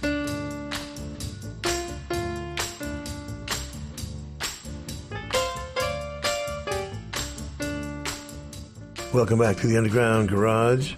[9.14, 10.98] Welcome back to the Underground Garage.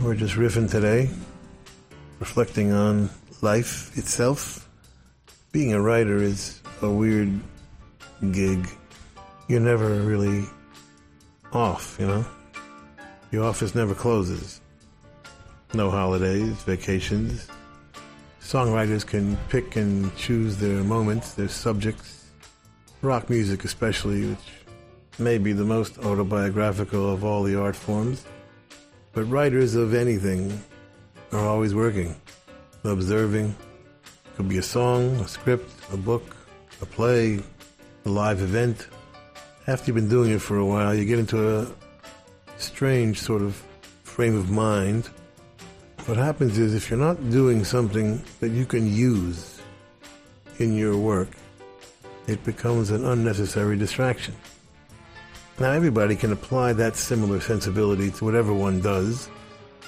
[0.00, 1.10] We're just riffing today,
[2.20, 3.10] reflecting on
[3.42, 4.68] life itself.
[5.50, 7.40] Being a writer is a weird
[8.30, 8.68] gig.
[9.48, 10.44] You're never really
[11.52, 12.24] off, you know?
[13.32, 14.60] Your office never closes.
[15.74, 17.48] No holidays, vacations.
[18.40, 22.26] Songwriters can pick and choose their moments, their subjects.
[23.02, 28.24] Rock music, especially, which may be the most autobiographical of all the art forms.
[29.12, 30.62] But writers of anything
[31.32, 32.14] are always working,
[32.84, 33.54] observing.
[34.36, 36.36] Could be a song, a script, a book,
[36.80, 37.40] a play,
[38.04, 38.86] a live event.
[39.66, 41.66] After you've been doing it for a while, you get into a
[42.58, 43.60] strange sort of
[44.04, 45.08] frame of mind.
[46.06, 49.60] What happens is if you're not doing something that you can use
[50.58, 51.28] in your work,
[52.26, 54.34] it becomes an unnecessary distraction.
[55.60, 59.28] Now, everybody can apply that similar sensibility to whatever one does.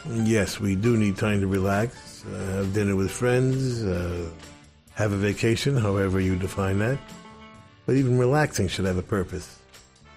[0.04, 4.28] Yes, we do need time to relax, uh, have dinner with friends, uh,
[4.94, 6.98] have a vacation, however you define that.
[7.86, 9.60] But even relaxing should have a purpose.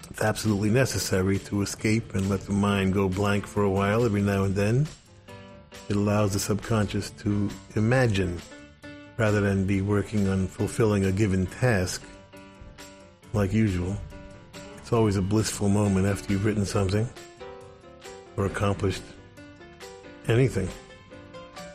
[0.09, 4.23] It's absolutely necessary to escape and let the mind go blank for a while every
[4.23, 4.87] now and then.
[5.87, 8.41] It allows the subconscious to imagine
[9.17, 12.01] rather than be working on fulfilling a given task
[13.33, 13.95] like usual.
[14.93, 17.09] It's always a blissful moment after you've written something
[18.37, 19.01] or accomplished
[20.27, 20.69] anything.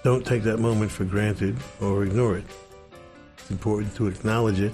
[0.04, 2.44] Don't take that moment for granted or ignore it.
[3.38, 4.72] It's important to acknowledge it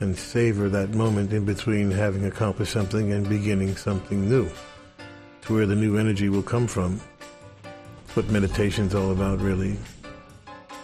[0.00, 4.50] and savor that moment in between having accomplished something and beginning something new.
[5.42, 7.00] To where the new energy will come from.
[8.06, 9.78] It's what meditation's all about, really.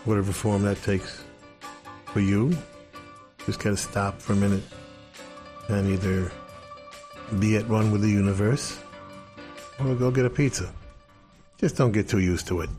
[0.05, 1.24] Whatever form that takes
[2.05, 2.57] for you.
[3.47, 4.62] Just gotta stop for a minute
[5.69, 6.31] and either
[7.39, 8.79] be at one with the universe
[9.81, 10.73] or go get a pizza.
[11.59, 12.71] Just don't get too used to it.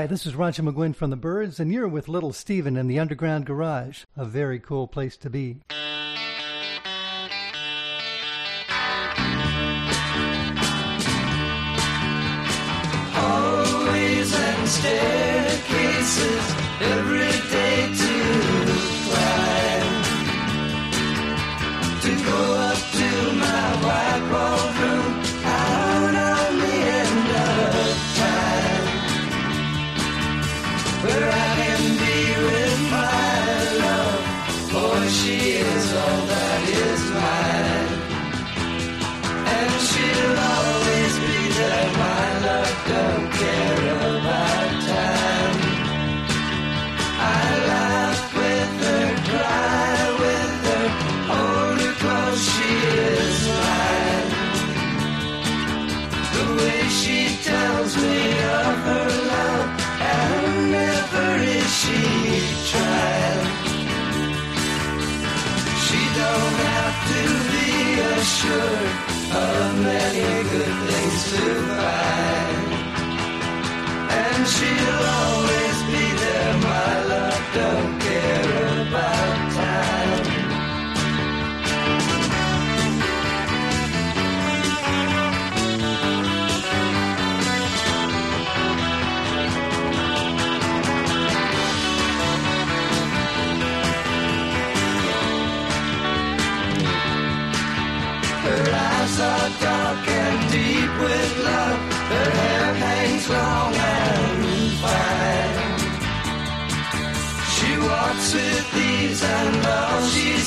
[0.00, 2.98] Hi, this is Roger McGuinn from the Byrds, and you're with Little Steven in the
[2.98, 4.04] Underground Garage.
[4.16, 5.58] A very cool place to be.
[13.12, 17.39] Hallways and staircases every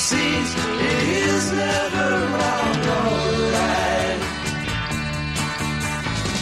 [0.04, 3.16] seems it is never wrong or
[3.56, 4.20] right.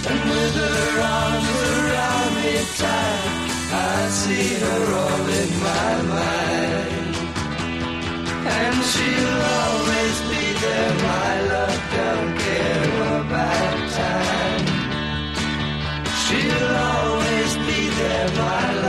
[0.09, 3.25] And with her arms around me tight,
[3.71, 7.13] I see her all in my mind.
[8.57, 14.65] And she'll always be there, my love, don't care about time.
[16.23, 18.80] She'll always be there, my love.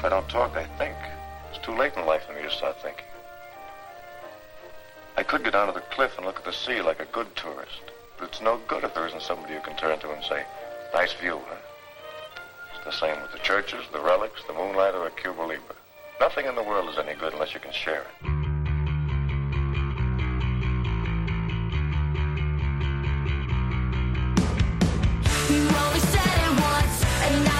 [0.00, 0.96] If I don't talk, I think.
[1.50, 3.04] It's too late in life for me to start thinking.
[5.18, 7.36] I could go down to the cliff and look at the sea like a good
[7.36, 7.82] tourist,
[8.18, 10.42] but it's no good if there isn't somebody you can turn to and say,
[10.94, 11.56] nice view, huh?
[12.74, 15.76] It's the same with the churches, the relics, the moonlight, or a Cuba Libre.
[16.18, 18.24] Nothing in the world is any good unless you can share it.
[25.50, 27.59] You only said it once, and now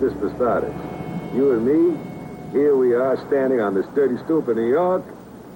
[0.00, 0.74] This for starters?
[1.34, 1.96] You and me,
[2.52, 5.02] here we are standing on this dirty stoop in New York,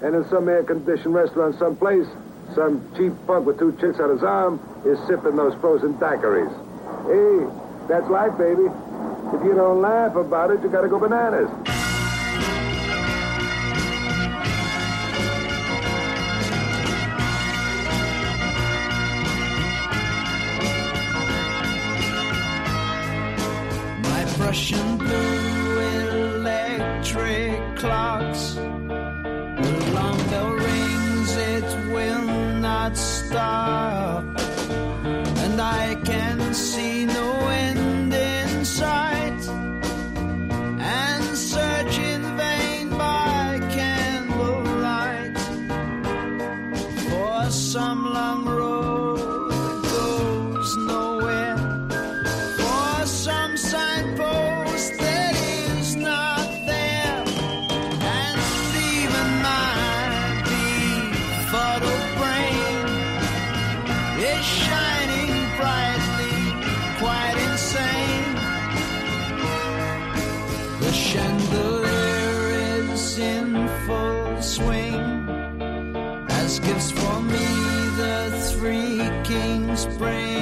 [0.00, 2.06] and in some air-conditioned restaurant someplace,
[2.54, 6.48] some cheap punk with two chicks on his arm is sipping those frozen daiquiris.
[7.04, 8.70] Hey, that's life, baby.
[9.36, 11.50] If you don't laugh about it, you gotta go bananas.
[79.98, 80.37] Kings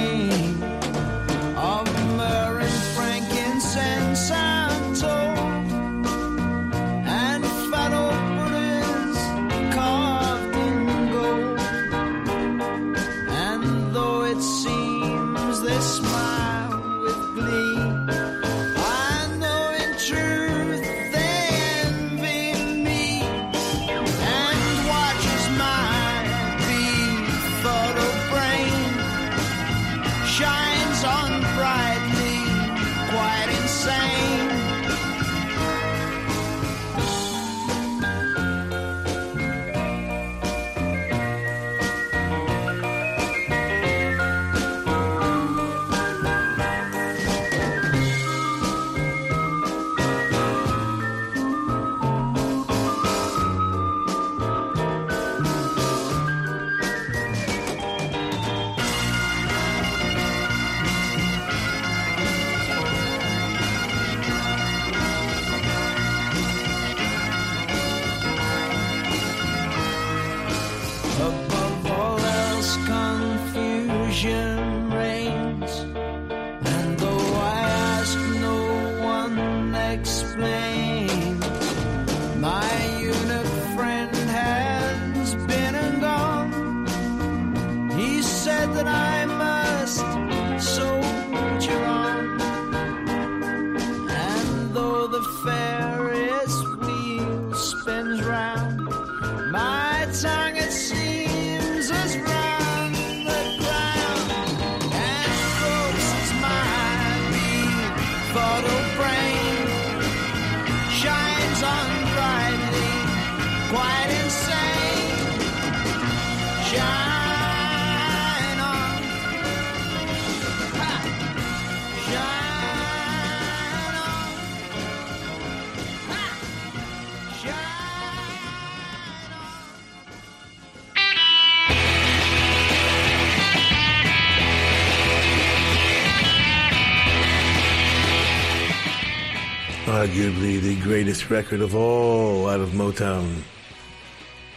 [141.29, 143.41] record of all out of Motown.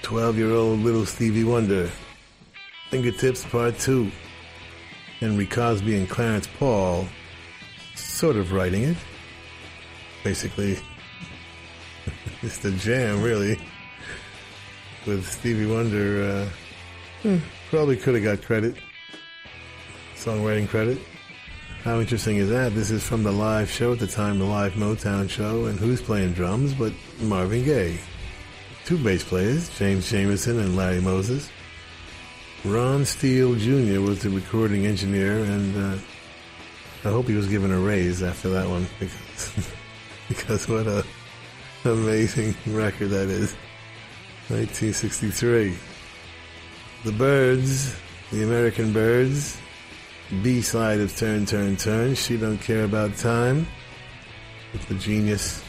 [0.03, 1.91] 12 year old little Stevie Wonder.
[2.91, 4.11] Fingertips Part 2.
[5.21, 7.07] Henry Cosby and Clarence Paul
[7.95, 8.97] sort of writing it.
[10.25, 10.79] Basically,
[12.43, 13.59] it's the jam, really.
[15.07, 16.49] With Stevie Wonder, uh,
[17.23, 17.39] hmm,
[17.71, 18.77] probably could have got credit,
[20.17, 20.99] songwriting credit.
[21.85, 22.75] How interesting is that?
[22.75, 26.03] This is from the live show at the time, the live Motown show, and who's
[26.03, 27.99] playing drums but Marvin Gaye?
[28.85, 31.51] Two bass players, James Jamerson and Larry Moses.
[32.67, 34.03] Ron Steele Jr.
[34.03, 35.99] was the recording engineer, and uh,
[37.03, 39.73] I hope he was given a raise after that one because
[40.29, 41.03] because what a
[41.87, 43.55] amazing record that is.
[44.49, 45.75] 1963.
[47.05, 47.97] The Byrds,
[48.31, 49.57] the American Byrds,
[50.43, 52.15] B side of Turn, Turn, Turn.
[52.15, 53.67] She don't care about time.
[54.73, 55.63] With the genius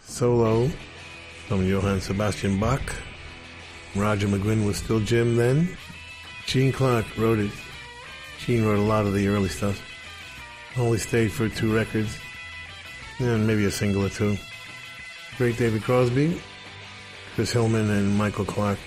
[0.00, 0.70] solo
[1.48, 2.80] from Johann Sebastian Bach.
[3.96, 5.76] Roger McGuinn was still Jim then.
[6.46, 7.50] Gene Clark wrote it.
[8.38, 9.80] Gene wrote a lot of the early stuff.
[10.76, 12.16] Only stayed for two records.
[13.18, 14.36] And maybe a single or two.
[15.36, 16.40] Great David Crosby,
[17.34, 18.78] Chris Hillman, and Michael Clarke.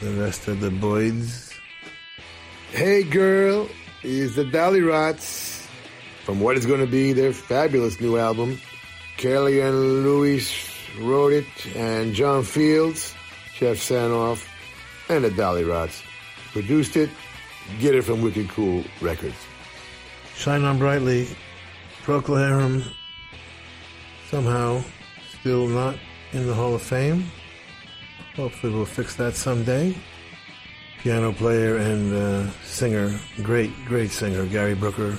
[0.00, 1.52] The rest of the Byrds.
[2.70, 3.68] Hey girl,
[4.02, 5.66] is the Dollyrots
[6.24, 8.60] from what is going to be their fabulous new album.
[9.16, 10.68] Kelly and Louis
[10.98, 11.46] wrote it,
[11.76, 13.14] and John Fields,
[13.56, 14.46] Jeff Sanoff,
[15.08, 16.02] and the Dollyrots
[16.52, 17.10] produced it.
[17.80, 19.36] Get it from Wicked Cool Records.
[20.34, 21.28] Shine On Brightly,
[22.04, 22.84] Procol
[24.28, 24.82] somehow
[25.40, 25.96] still not
[26.32, 27.30] in the Hall of Fame.
[28.34, 29.94] Hopefully we'll fix that someday.
[31.02, 35.18] Piano player and uh, singer, great, great singer, Gary Brooker,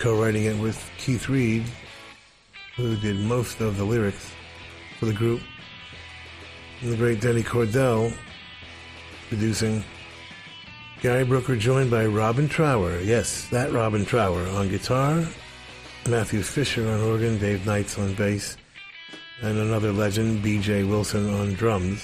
[0.00, 1.62] co-writing it with Keith Reid,
[2.74, 4.32] who did most of the lyrics
[4.98, 5.40] for the group.
[6.80, 8.12] And the great Denny Cordell
[9.28, 9.84] producing.
[11.00, 12.98] Gary Brooker joined by Robin Trower.
[13.02, 15.24] Yes, that Robin Trower on guitar.
[16.08, 18.56] Matthew Fisher on organ, Dave Knights on bass,
[19.42, 20.82] and another legend, B.J.
[20.82, 22.02] Wilson on drums.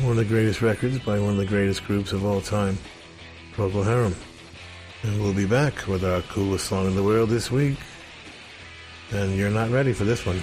[0.00, 2.76] One of the greatest records by one of the greatest groups of all time,
[3.54, 4.16] Procol Harum.
[5.04, 7.78] And we'll be back with our coolest song in the world this week.
[9.12, 10.42] And you're not ready for this one.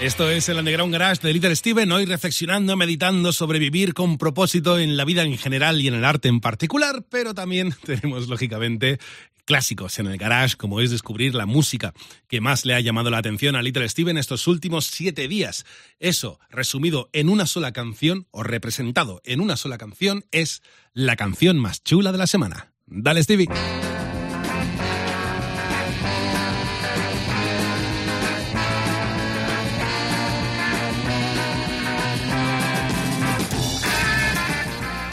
[0.00, 4.78] Esto es el Underground Garage de Little Steven, hoy reflexionando, meditando sobre vivir con propósito
[4.78, 8.98] en la vida en general y en el arte en particular, pero también tenemos, lógicamente,
[9.44, 11.92] clásicos en el garage, como es descubrir la música
[12.28, 15.66] que más le ha llamado la atención a Little Steven estos últimos siete días.
[15.98, 20.62] Eso, resumido en una sola canción, o representado en una sola canción, es
[20.94, 22.72] la canción más chula de la semana.
[22.86, 23.48] Dale, Stevie.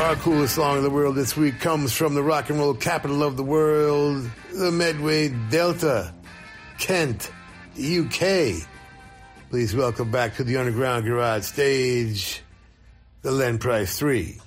[0.07, 3.23] Our coolest song in the world this week comes from the rock and roll capital
[3.23, 6.13] of the world, the Medway Delta,
[6.79, 7.29] Kent,
[7.73, 8.63] UK.
[9.49, 12.41] Please welcome back to the Underground Garage stage,
[13.21, 14.39] the Len Price 3.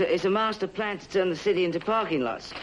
[0.00, 2.54] It's, it's, a, it's a master plan to turn the city into parking lots.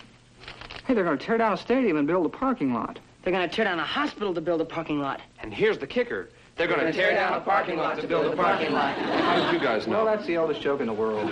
[0.86, 3.00] Hey, they're going to tear down a stadium and build a parking lot.
[3.24, 5.22] They're going to tear down a hospital to build a parking lot.
[5.40, 6.30] And here's the kicker.
[6.56, 8.98] They're going to tear down a parking lot to build a parking lot.
[8.98, 10.06] How did you guys know?
[10.06, 11.30] Well, that's the oldest joke in the world.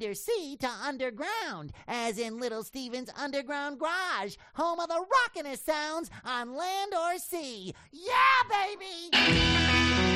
[0.00, 6.54] Undersea to underground, as in Little Steven's Underground Garage, home of the rockin'est sounds on
[6.54, 7.74] land or sea.
[7.90, 8.12] Yeah,
[8.48, 10.07] baby!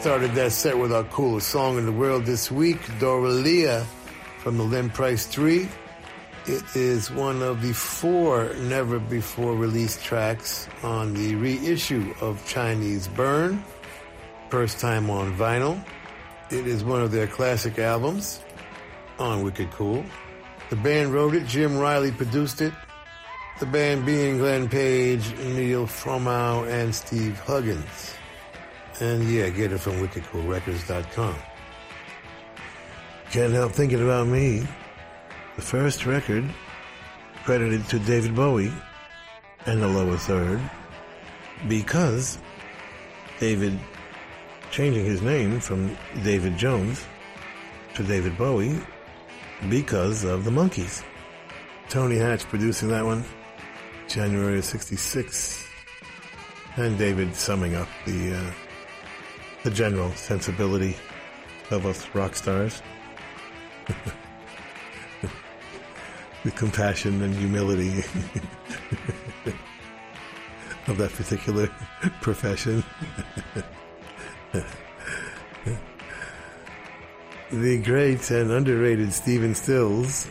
[0.00, 3.84] Started that set with our coolest song in the world this week, Doralia
[4.38, 5.68] from the Len Price 3.
[6.46, 13.08] It is one of the four never before released tracks on the reissue of Chinese
[13.08, 13.62] Burn,
[14.48, 15.84] first time on vinyl.
[16.50, 18.40] It is one of their classic albums
[19.18, 20.02] on Wicked Cool.
[20.70, 22.72] The band wrote it, Jim Riley produced it.
[23.58, 28.09] The band being Glenn Page, Neil Fromow, and Steve Huggins.
[29.00, 31.34] And yeah, get it from wickedcoolrecords.com.
[33.30, 34.66] Can't help thinking about me.
[35.56, 36.44] The first record
[37.44, 38.72] credited to David Bowie
[39.66, 40.60] and the lower third
[41.68, 42.38] because
[43.38, 43.78] David
[44.70, 47.04] changing his name from David Jones
[47.94, 48.78] to David Bowie
[49.68, 51.02] because of the Monkees.
[51.88, 53.24] Tony Hatch producing that one,
[54.08, 55.66] January of 66.
[56.76, 58.52] And David summing up the uh,
[59.62, 60.96] the general sensibility
[61.70, 62.82] of us rock stars.
[66.44, 67.98] the compassion and humility
[70.86, 71.66] of that particular
[72.20, 72.82] profession.
[77.50, 80.30] the great and underrated Stephen Stills,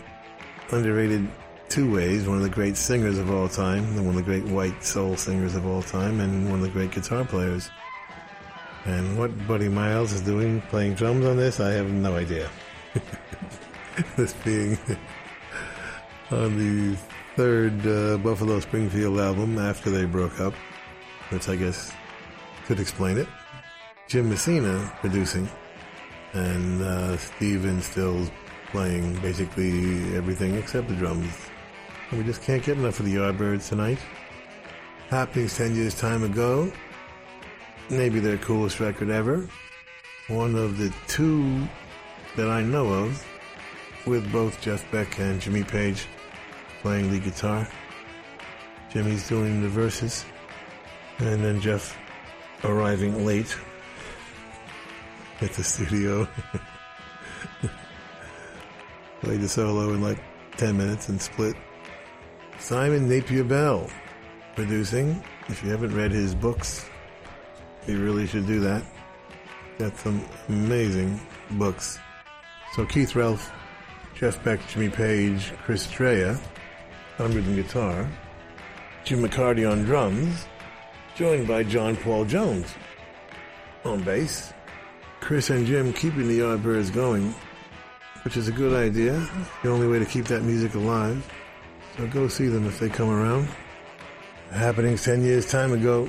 [0.71, 1.27] underrated
[1.69, 4.45] two ways, one of the great singers of all time, and one of the great
[4.45, 7.69] white soul singers of all time, and one of the great guitar players.
[8.85, 12.49] And what Buddy Miles is doing, playing drums on this, I have no idea.
[14.15, 14.77] this being
[16.31, 16.97] on the
[17.35, 20.53] third uh, Buffalo Springfield album after they broke up,
[21.29, 21.91] which I guess
[22.65, 23.27] could explain it.
[24.07, 25.47] Jim Messina producing,
[26.33, 28.31] and uh, Stephen Stills
[28.71, 31.33] playing basically everything except the drums.
[32.09, 33.99] And we just can't get enough of the Yardbirds tonight.
[35.09, 36.71] Happenings 10 years time ago,
[37.89, 39.47] maybe their coolest record ever.
[40.27, 41.67] One of the two
[42.35, 43.25] that I know of,
[44.05, 46.07] with both Jeff Beck and Jimmy Page
[46.81, 47.67] playing the guitar.
[48.91, 50.25] Jimmy's doing the verses,
[51.19, 51.97] and then Jeff
[52.63, 53.55] arriving late
[55.41, 56.27] at the studio.
[59.21, 60.19] Played the solo in like
[60.57, 61.55] 10 minutes and split.
[62.57, 63.89] Simon Napier Bell
[64.55, 65.23] producing.
[65.47, 66.88] If you haven't read his books,
[67.87, 68.83] you really should do that.
[69.77, 71.19] Got some amazing
[71.51, 71.99] books.
[72.73, 73.51] So Keith Relf,
[74.15, 76.39] Jeff Beck, Jimmy Page, Chris Dreja
[77.17, 78.07] on rhythm guitar,
[79.03, 80.45] Jim McCarty on drums,
[81.15, 82.73] joined by John Paul Jones
[83.85, 84.53] on bass.
[85.21, 87.33] Chris and Jim keeping the Yardbirds going,
[88.23, 89.27] which is a good idea.
[89.63, 91.29] The only way to keep that music alive.
[91.97, 93.47] So go see them if they come around.
[94.51, 96.07] Happening 10 years time ago.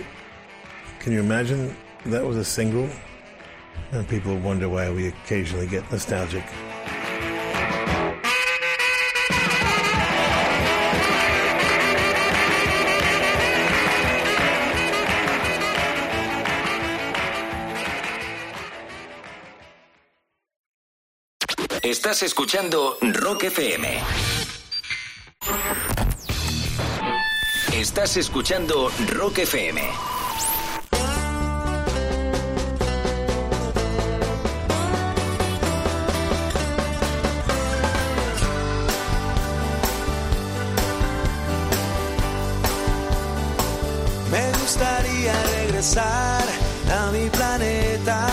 [1.01, 1.75] Can you imagine
[2.05, 2.87] that was a single?
[3.93, 6.45] And people wonder why we occasionally get nostalgic.
[21.83, 23.89] Estás escuchando Rock FM.
[27.73, 30.20] Estás escuchando Rock FM.
[45.99, 48.29] A mi planeta.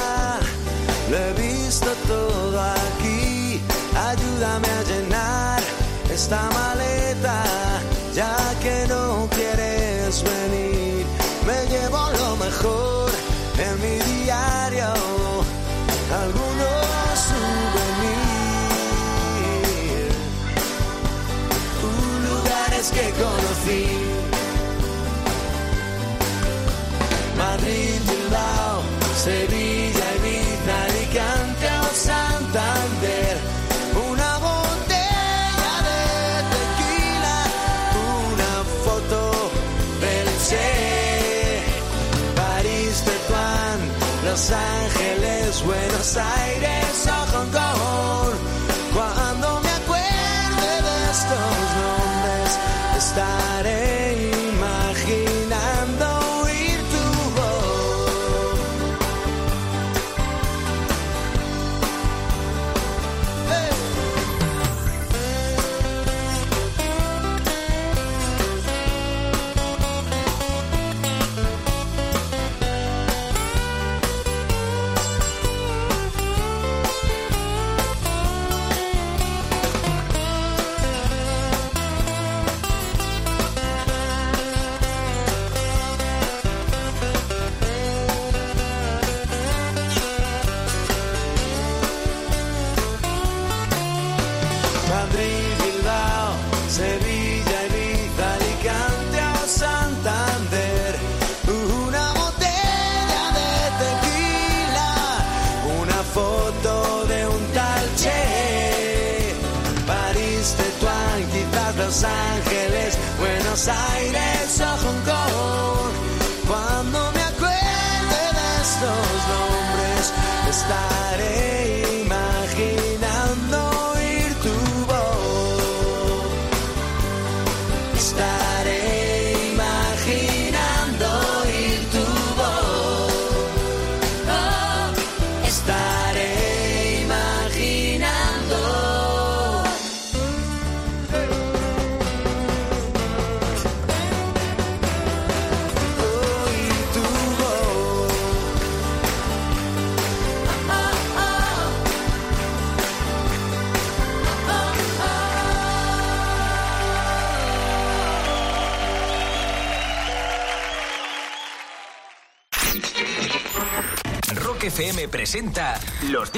[1.09, 3.61] Lo he visto todo aquí.
[3.95, 5.61] Ayúdame a llenar
[6.13, 6.86] esta maleta.
[44.52, 47.77] Ángeles, Buenos Aires o Hong Kong.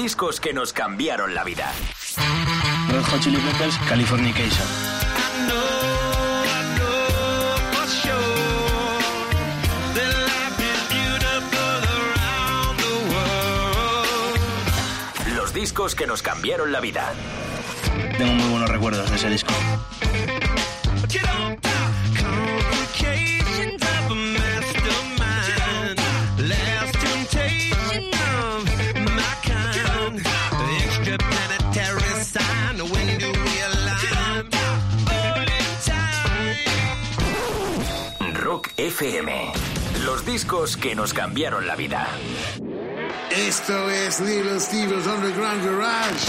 [0.02, 1.70] Discos que nos cambiaron la vida.
[2.88, 4.66] Red Hot Chili Peppers, Californication.
[15.34, 17.12] Los discos que nos cambiaron la vida.
[18.16, 19.49] Tengo muy buenos recuerdos de ese disco.
[40.50, 42.08] Discos que nos cambiaron la vida.
[43.30, 46.26] Esto es Little Steven's Underground Garage.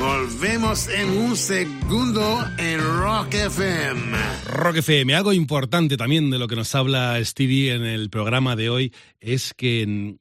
[0.00, 4.18] Volvemos en un segundo en Rock FM.
[4.48, 5.14] Rock FM.
[5.14, 9.54] Algo importante también de lo que nos habla Stevie en el programa de hoy es
[9.54, 10.16] que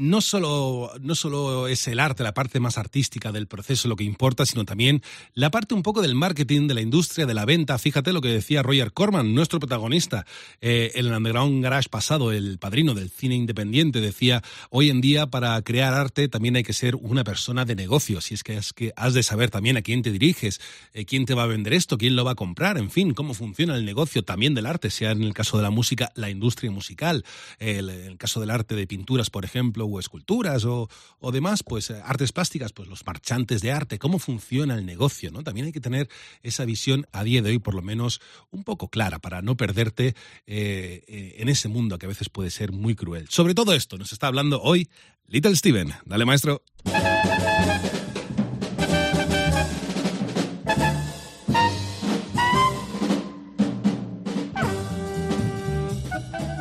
[0.00, 4.04] no solo, no solo es el arte, la parte más artística del proceso lo que
[4.04, 5.02] importa, sino también
[5.34, 7.78] la parte un poco del marketing, de la industria, de la venta.
[7.78, 10.24] Fíjate lo que decía Roger Corman, nuestro protagonista,
[10.62, 15.26] eh, en el Underground Garage pasado, el padrino del cine independiente, decía, hoy en día
[15.26, 18.72] para crear arte también hay que ser una persona de negocios, y es que, es
[18.72, 20.62] que has de saber también a quién te diriges,
[20.94, 23.34] eh, quién te va a vender esto, quién lo va a comprar, en fin, cómo
[23.34, 26.70] funciona el negocio también del arte, sea en el caso de la música, la industria
[26.70, 27.22] musical,
[27.58, 30.88] el, el caso del arte de pinturas, por ejemplo, o esculturas o,
[31.18, 35.30] o demás, pues eh, artes plásticas, pues los marchantes de arte, cómo funciona el negocio,
[35.30, 35.42] ¿no?
[35.42, 36.08] También hay que tener
[36.42, 40.14] esa visión a día de hoy, por lo menos, un poco clara para no perderte
[40.46, 43.28] eh, eh, en ese mundo que a veces puede ser muy cruel.
[43.28, 44.88] Sobre todo esto nos está hablando hoy
[45.26, 45.92] Little Steven.
[46.04, 46.62] Dale, maestro.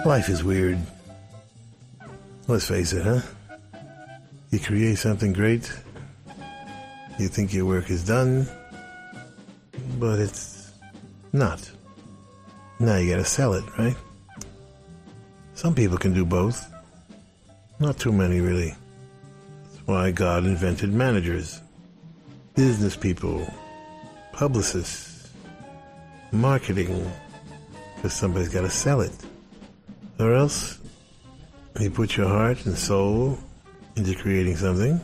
[0.05, 0.79] Life is weird.
[2.49, 3.21] Let's face it, huh?
[4.49, 5.71] You create something great,
[7.19, 8.47] you think your work is done,
[9.99, 10.71] but it's
[11.31, 11.69] not.
[12.79, 13.95] Now you gotta sell it, right?
[15.53, 16.65] Some people can do both.
[17.79, 18.73] Not too many, really.
[19.65, 21.61] That's why God invented managers,
[22.55, 23.45] business people,
[24.33, 25.29] publicists,
[26.31, 27.11] marketing,
[27.95, 29.13] because somebody's gotta sell it.
[30.17, 30.78] Or else
[31.79, 33.37] you put your heart and soul
[33.95, 34.99] into creating something,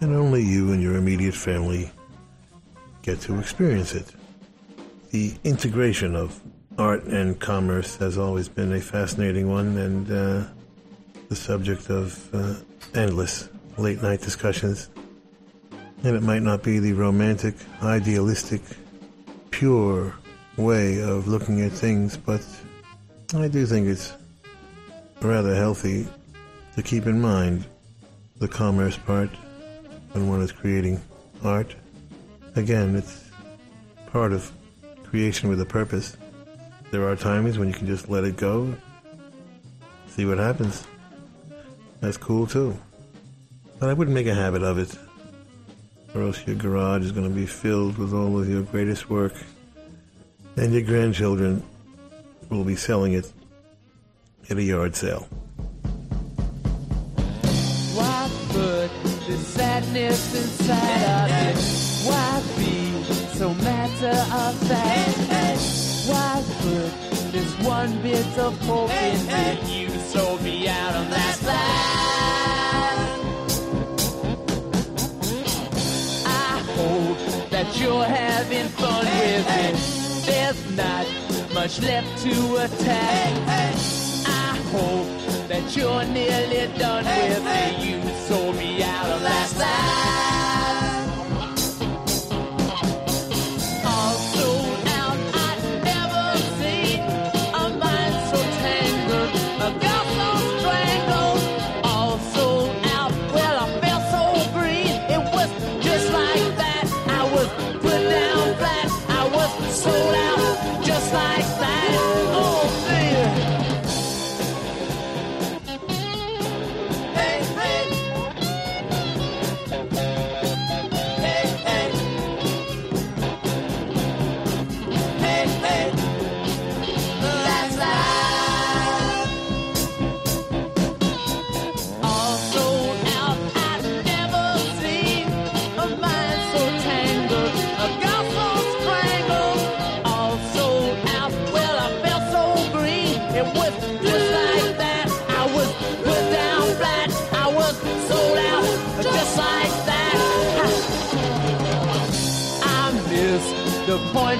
[0.00, 1.90] and only you and your immediate family
[3.02, 4.12] get to experience it.
[5.10, 6.40] The integration of
[6.78, 10.44] art and commerce has always been a fascinating one and uh,
[11.28, 12.54] the subject of uh,
[12.94, 14.90] endless late night discussions.
[16.04, 18.62] And it might not be the romantic, idealistic,
[19.50, 20.14] pure
[20.56, 22.44] way of looking at things, but
[23.34, 24.12] I do think it's
[25.20, 26.06] rather healthy
[26.76, 27.64] to keep in mind
[28.38, 29.30] the commerce part
[30.12, 31.00] when one is creating
[31.44, 31.74] art.
[32.56, 33.30] Again, it's
[34.06, 34.50] part of
[35.04, 36.16] creation with a purpose.
[36.90, 38.74] There are times when you can just let it go,
[40.06, 40.86] see what happens.
[42.00, 42.78] That's cool too.
[43.78, 44.96] But I wouldn't make a habit of it,
[46.14, 49.34] or else your garage is going to be filled with all of your greatest work,
[50.56, 51.62] and your grandchildren
[52.50, 53.30] will be selling it
[54.50, 55.26] at a yard sale.
[57.94, 58.90] Why put
[59.26, 61.62] this sadness inside of me?
[62.08, 63.04] Why be
[63.36, 65.18] so matter of fact?
[66.08, 66.90] Why put
[67.32, 69.82] this one bit of hope in me?
[69.82, 71.58] You sold me out on that side.
[76.26, 79.76] I hope that you're having fun with it.
[80.26, 81.06] There's not
[81.52, 84.07] much left to attack.
[84.70, 87.90] Hope that you're nearly done with me.
[87.90, 90.37] You sold me out on that side.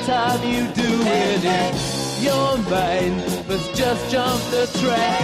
[0.09, 3.61] time you do it, in your mind, mine.
[3.75, 5.21] Just jump the track.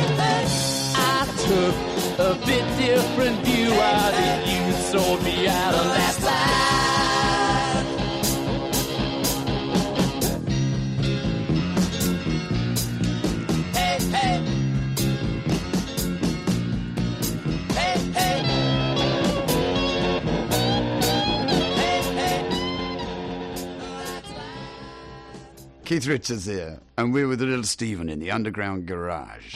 [0.94, 1.76] I took
[2.18, 6.23] a bit different view I think you, sold me out of last
[25.84, 29.54] Keith Richards here, and we're with Little Steven in the underground garage.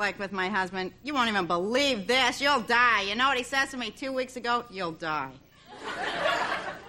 [0.00, 2.40] like with my husband, you won't even believe this.
[2.40, 3.02] You'll die.
[3.02, 4.64] You know what he says to me two weeks ago?
[4.70, 5.30] You'll die.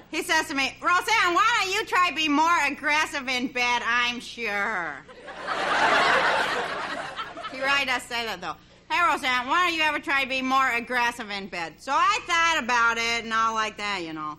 [0.10, 3.84] he says to me, Roseanne, why don't you try be more aggressive in bed?
[3.86, 4.96] I'm sure.
[7.52, 8.56] he really does say that, though.
[8.90, 11.74] Hey, Roseanne, why don't you ever try to be more aggressive in bed?
[11.78, 14.38] So I thought about it and all like that, you know.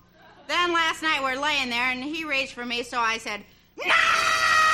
[0.48, 3.42] Then last night we're laying there and he reached for me, so I said,
[3.84, 4.71] No!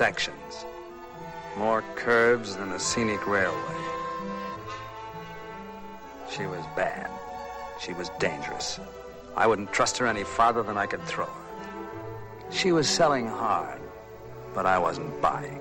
[0.00, 0.64] Sections.
[1.58, 3.80] More curves than a scenic railway.
[6.30, 7.10] She was bad.
[7.78, 8.80] She was dangerous.
[9.36, 11.42] I wouldn't trust her any farther than I could throw her.
[12.50, 13.82] She was selling hard,
[14.54, 15.59] but I wasn't buying.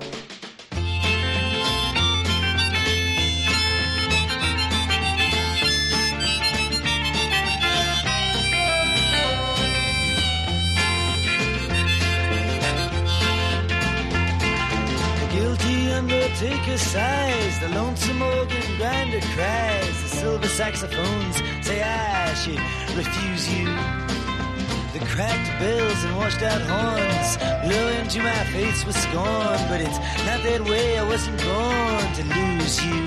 [17.09, 21.35] Sighs, the lonesome organ grinder cries, the silver saxophones
[21.67, 22.61] say I should
[22.99, 23.67] refuse you.
[24.95, 27.29] The cracked bells and washed out horns
[27.65, 30.97] blow into my face with scorn, but it's not that way.
[30.97, 33.01] I wasn't born to lose you.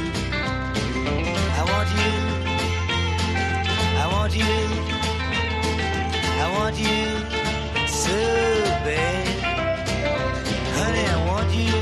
[1.61, 2.15] I want you.
[4.03, 4.57] I want you.
[6.45, 7.01] I want you
[8.05, 8.19] so
[8.87, 9.27] bad.
[10.79, 11.82] Honey, I want you.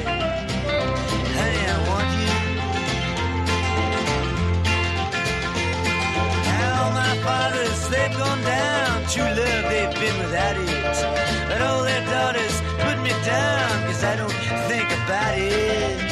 [7.23, 9.05] Fathers, they've gone down.
[9.13, 11.47] True love, they've been without it.
[11.49, 14.37] But all their daughters put me down, cause I don't
[14.69, 16.11] think about it.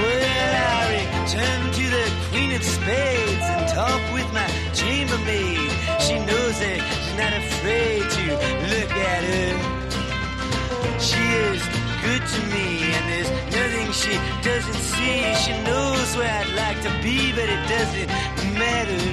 [0.00, 0.24] Well,
[0.66, 5.70] I return to the Queen of Spades and talk with my chambermaid.
[6.06, 8.24] She knows that she's not afraid to
[8.72, 9.52] look at her.
[11.08, 11.62] She is
[12.04, 12.66] good to me,
[12.96, 15.34] and there's nothing she doesn't see.
[15.44, 18.08] She knows where I'd like to be, but it doesn't
[18.58, 19.04] matter.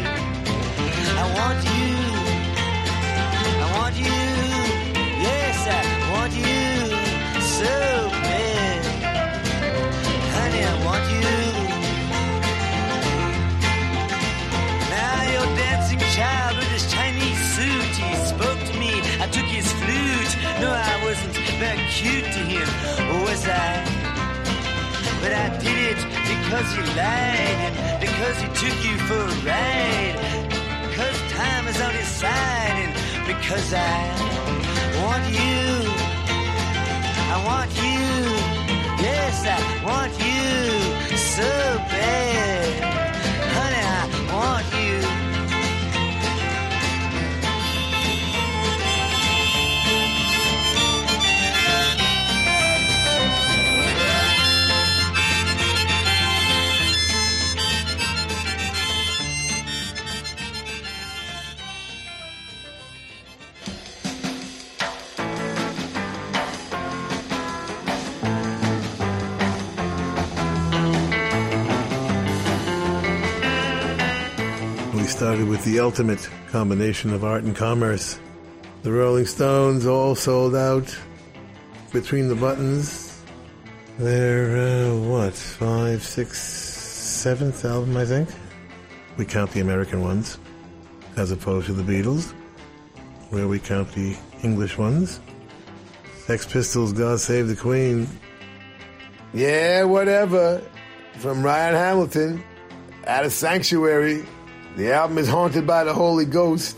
[1.22, 1.94] I want you.
[3.62, 4.22] I want you.
[5.28, 5.82] Yes, I
[6.14, 6.66] want you
[7.62, 7.74] so
[8.26, 8.82] bad.
[10.36, 11.32] Honey, I want you.
[14.96, 18.92] Now your dancing child with his Chinese suit, he spoke to me.
[19.24, 20.34] I took his flute.
[20.60, 22.68] No, I wasn't very cute to him,
[23.24, 24.01] was I?
[25.22, 30.18] But I did it because he lied and because he took you for a ride.
[30.90, 34.00] Because time is on his side and because I
[35.00, 35.62] want you.
[37.34, 38.02] I want you.
[39.06, 41.50] Yes, I want you so
[41.94, 42.84] bad.
[43.56, 45.21] Honey, I want you.
[75.32, 78.20] Started with the ultimate combination of art and commerce.
[78.84, 80.94] The Rolling Stones all sold out
[81.94, 83.24] between the buttons.
[83.98, 88.28] They're, uh, what, five, six, seventh album, I think.
[89.16, 90.38] We count the American ones,
[91.16, 92.34] as opposed to the Beatles,
[93.30, 95.22] where we count the English ones.
[96.26, 98.06] Sex Pistols, God Save the Queen.
[99.34, 100.62] Yeah, whatever.
[101.20, 102.44] From Ryan Hamilton,
[103.08, 104.26] out of Sanctuary.
[104.78, 106.78] The album is Haunted by the Holy Ghost,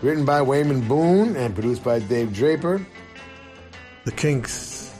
[0.00, 2.86] written by Wayman Boone and produced by Dave Draper.
[4.04, 4.94] The Kinks,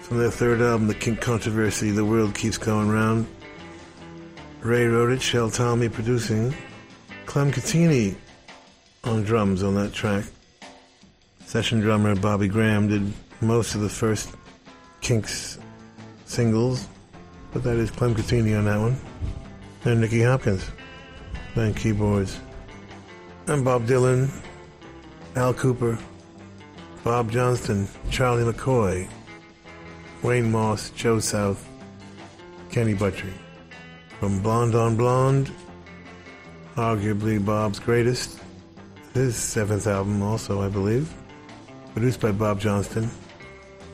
[0.00, 3.24] from their third album, The Kink Controversy, The World Keeps Going Round.
[4.62, 6.52] Ray wrote it, Shell Talmy producing.
[7.26, 8.16] Clem Cattini
[9.04, 10.24] on drums on that track.
[11.46, 14.34] Session drummer Bobby Graham did most of the first
[15.02, 15.60] Kinks
[16.24, 16.88] singles,
[17.52, 19.00] but that is Clem Cattini on that one.
[19.84, 20.68] And Nicky Hopkins
[21.54, 22.38] playing keyboards.
[23.46, 24.30] And Bob Dylan,
[25.36, 26.00] Al Kooper,
[27.02, 29.08] Bob Johnston, Charlie McCoy,
[30.22, 31.66] Wayne Moss, Joe South,
[32.70, 33.32] Kenny Buttrey.
[34.18, 35.50] From Blonde on Blonde,
[36.76, 38.38] arguably Bob's greatest,
[39.14, 41.12] his seventh album also, I believe,
[41.94, 43.10] produced by Bob Johnston.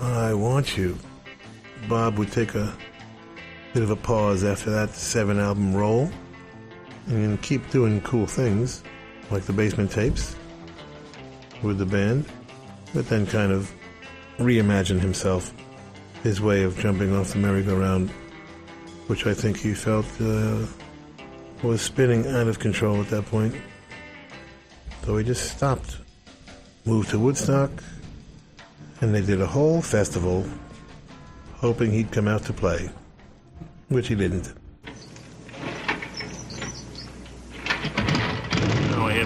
[0.01, 0.99] I Want You.
[1.89, 2.75] Bob would take a
[3.73, 6.11] bit of a pause after that seven album roll
[7.07, 8.83] and keep doing cool things
[9.31, 10.37] like the basement tapes
[11.63, 12.27] with the band,
[12.95, 13.73] but then kind of
[14.39, 15.53] reimagine himself,
[16.23, 18.11] his way of jumping off the merry-go-round,
[19.07, 20.67] which I think he felt uh,
[21.63, 23.55] was spinning out of control at that point.
[25.05, 25.97] So he just stopped,
[26.85, 27.71] moved to Woodstock,
[29.01, 30.45] and they did a whole festival
[31.55, 32.91] hoping he'd come out to play,
[33.89, 34.53] which he didn't.
[38.91, 39.26] Now I have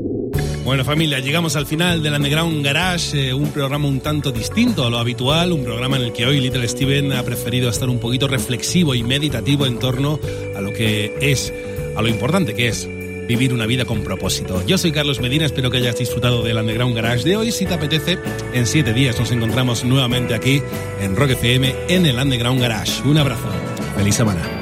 [0.63, 4.91] Bueno familia, llegamos al final del Underground Garage, eh, un programa un tanto distinto a
[4.91, 8.27] lo habitual, un programa en el que hoy Little Steven ha preferido estar un poquito
[8.27, 10.19] reflexivo y meditativo en torno
[10.55, 11.51] a lo que es,
[11.95, 12.87] a lo importante que es
[13.27, 14.63] vivir una vida con propósito.
[14.67, 17.51] Yo soy Carlos Medina, espero que hayas disfrutado del Underground Garage de hoy.
[17.51, 18.19] Si te apetece,
[18.53, 20.61] en siete días nos encontramos nuevamente aquí
[21.01, 23.01] en Rock FM en el Underground Garage.
[23.03, 23.49] Un abrazo,
[23.95, 24.60] feliz semana.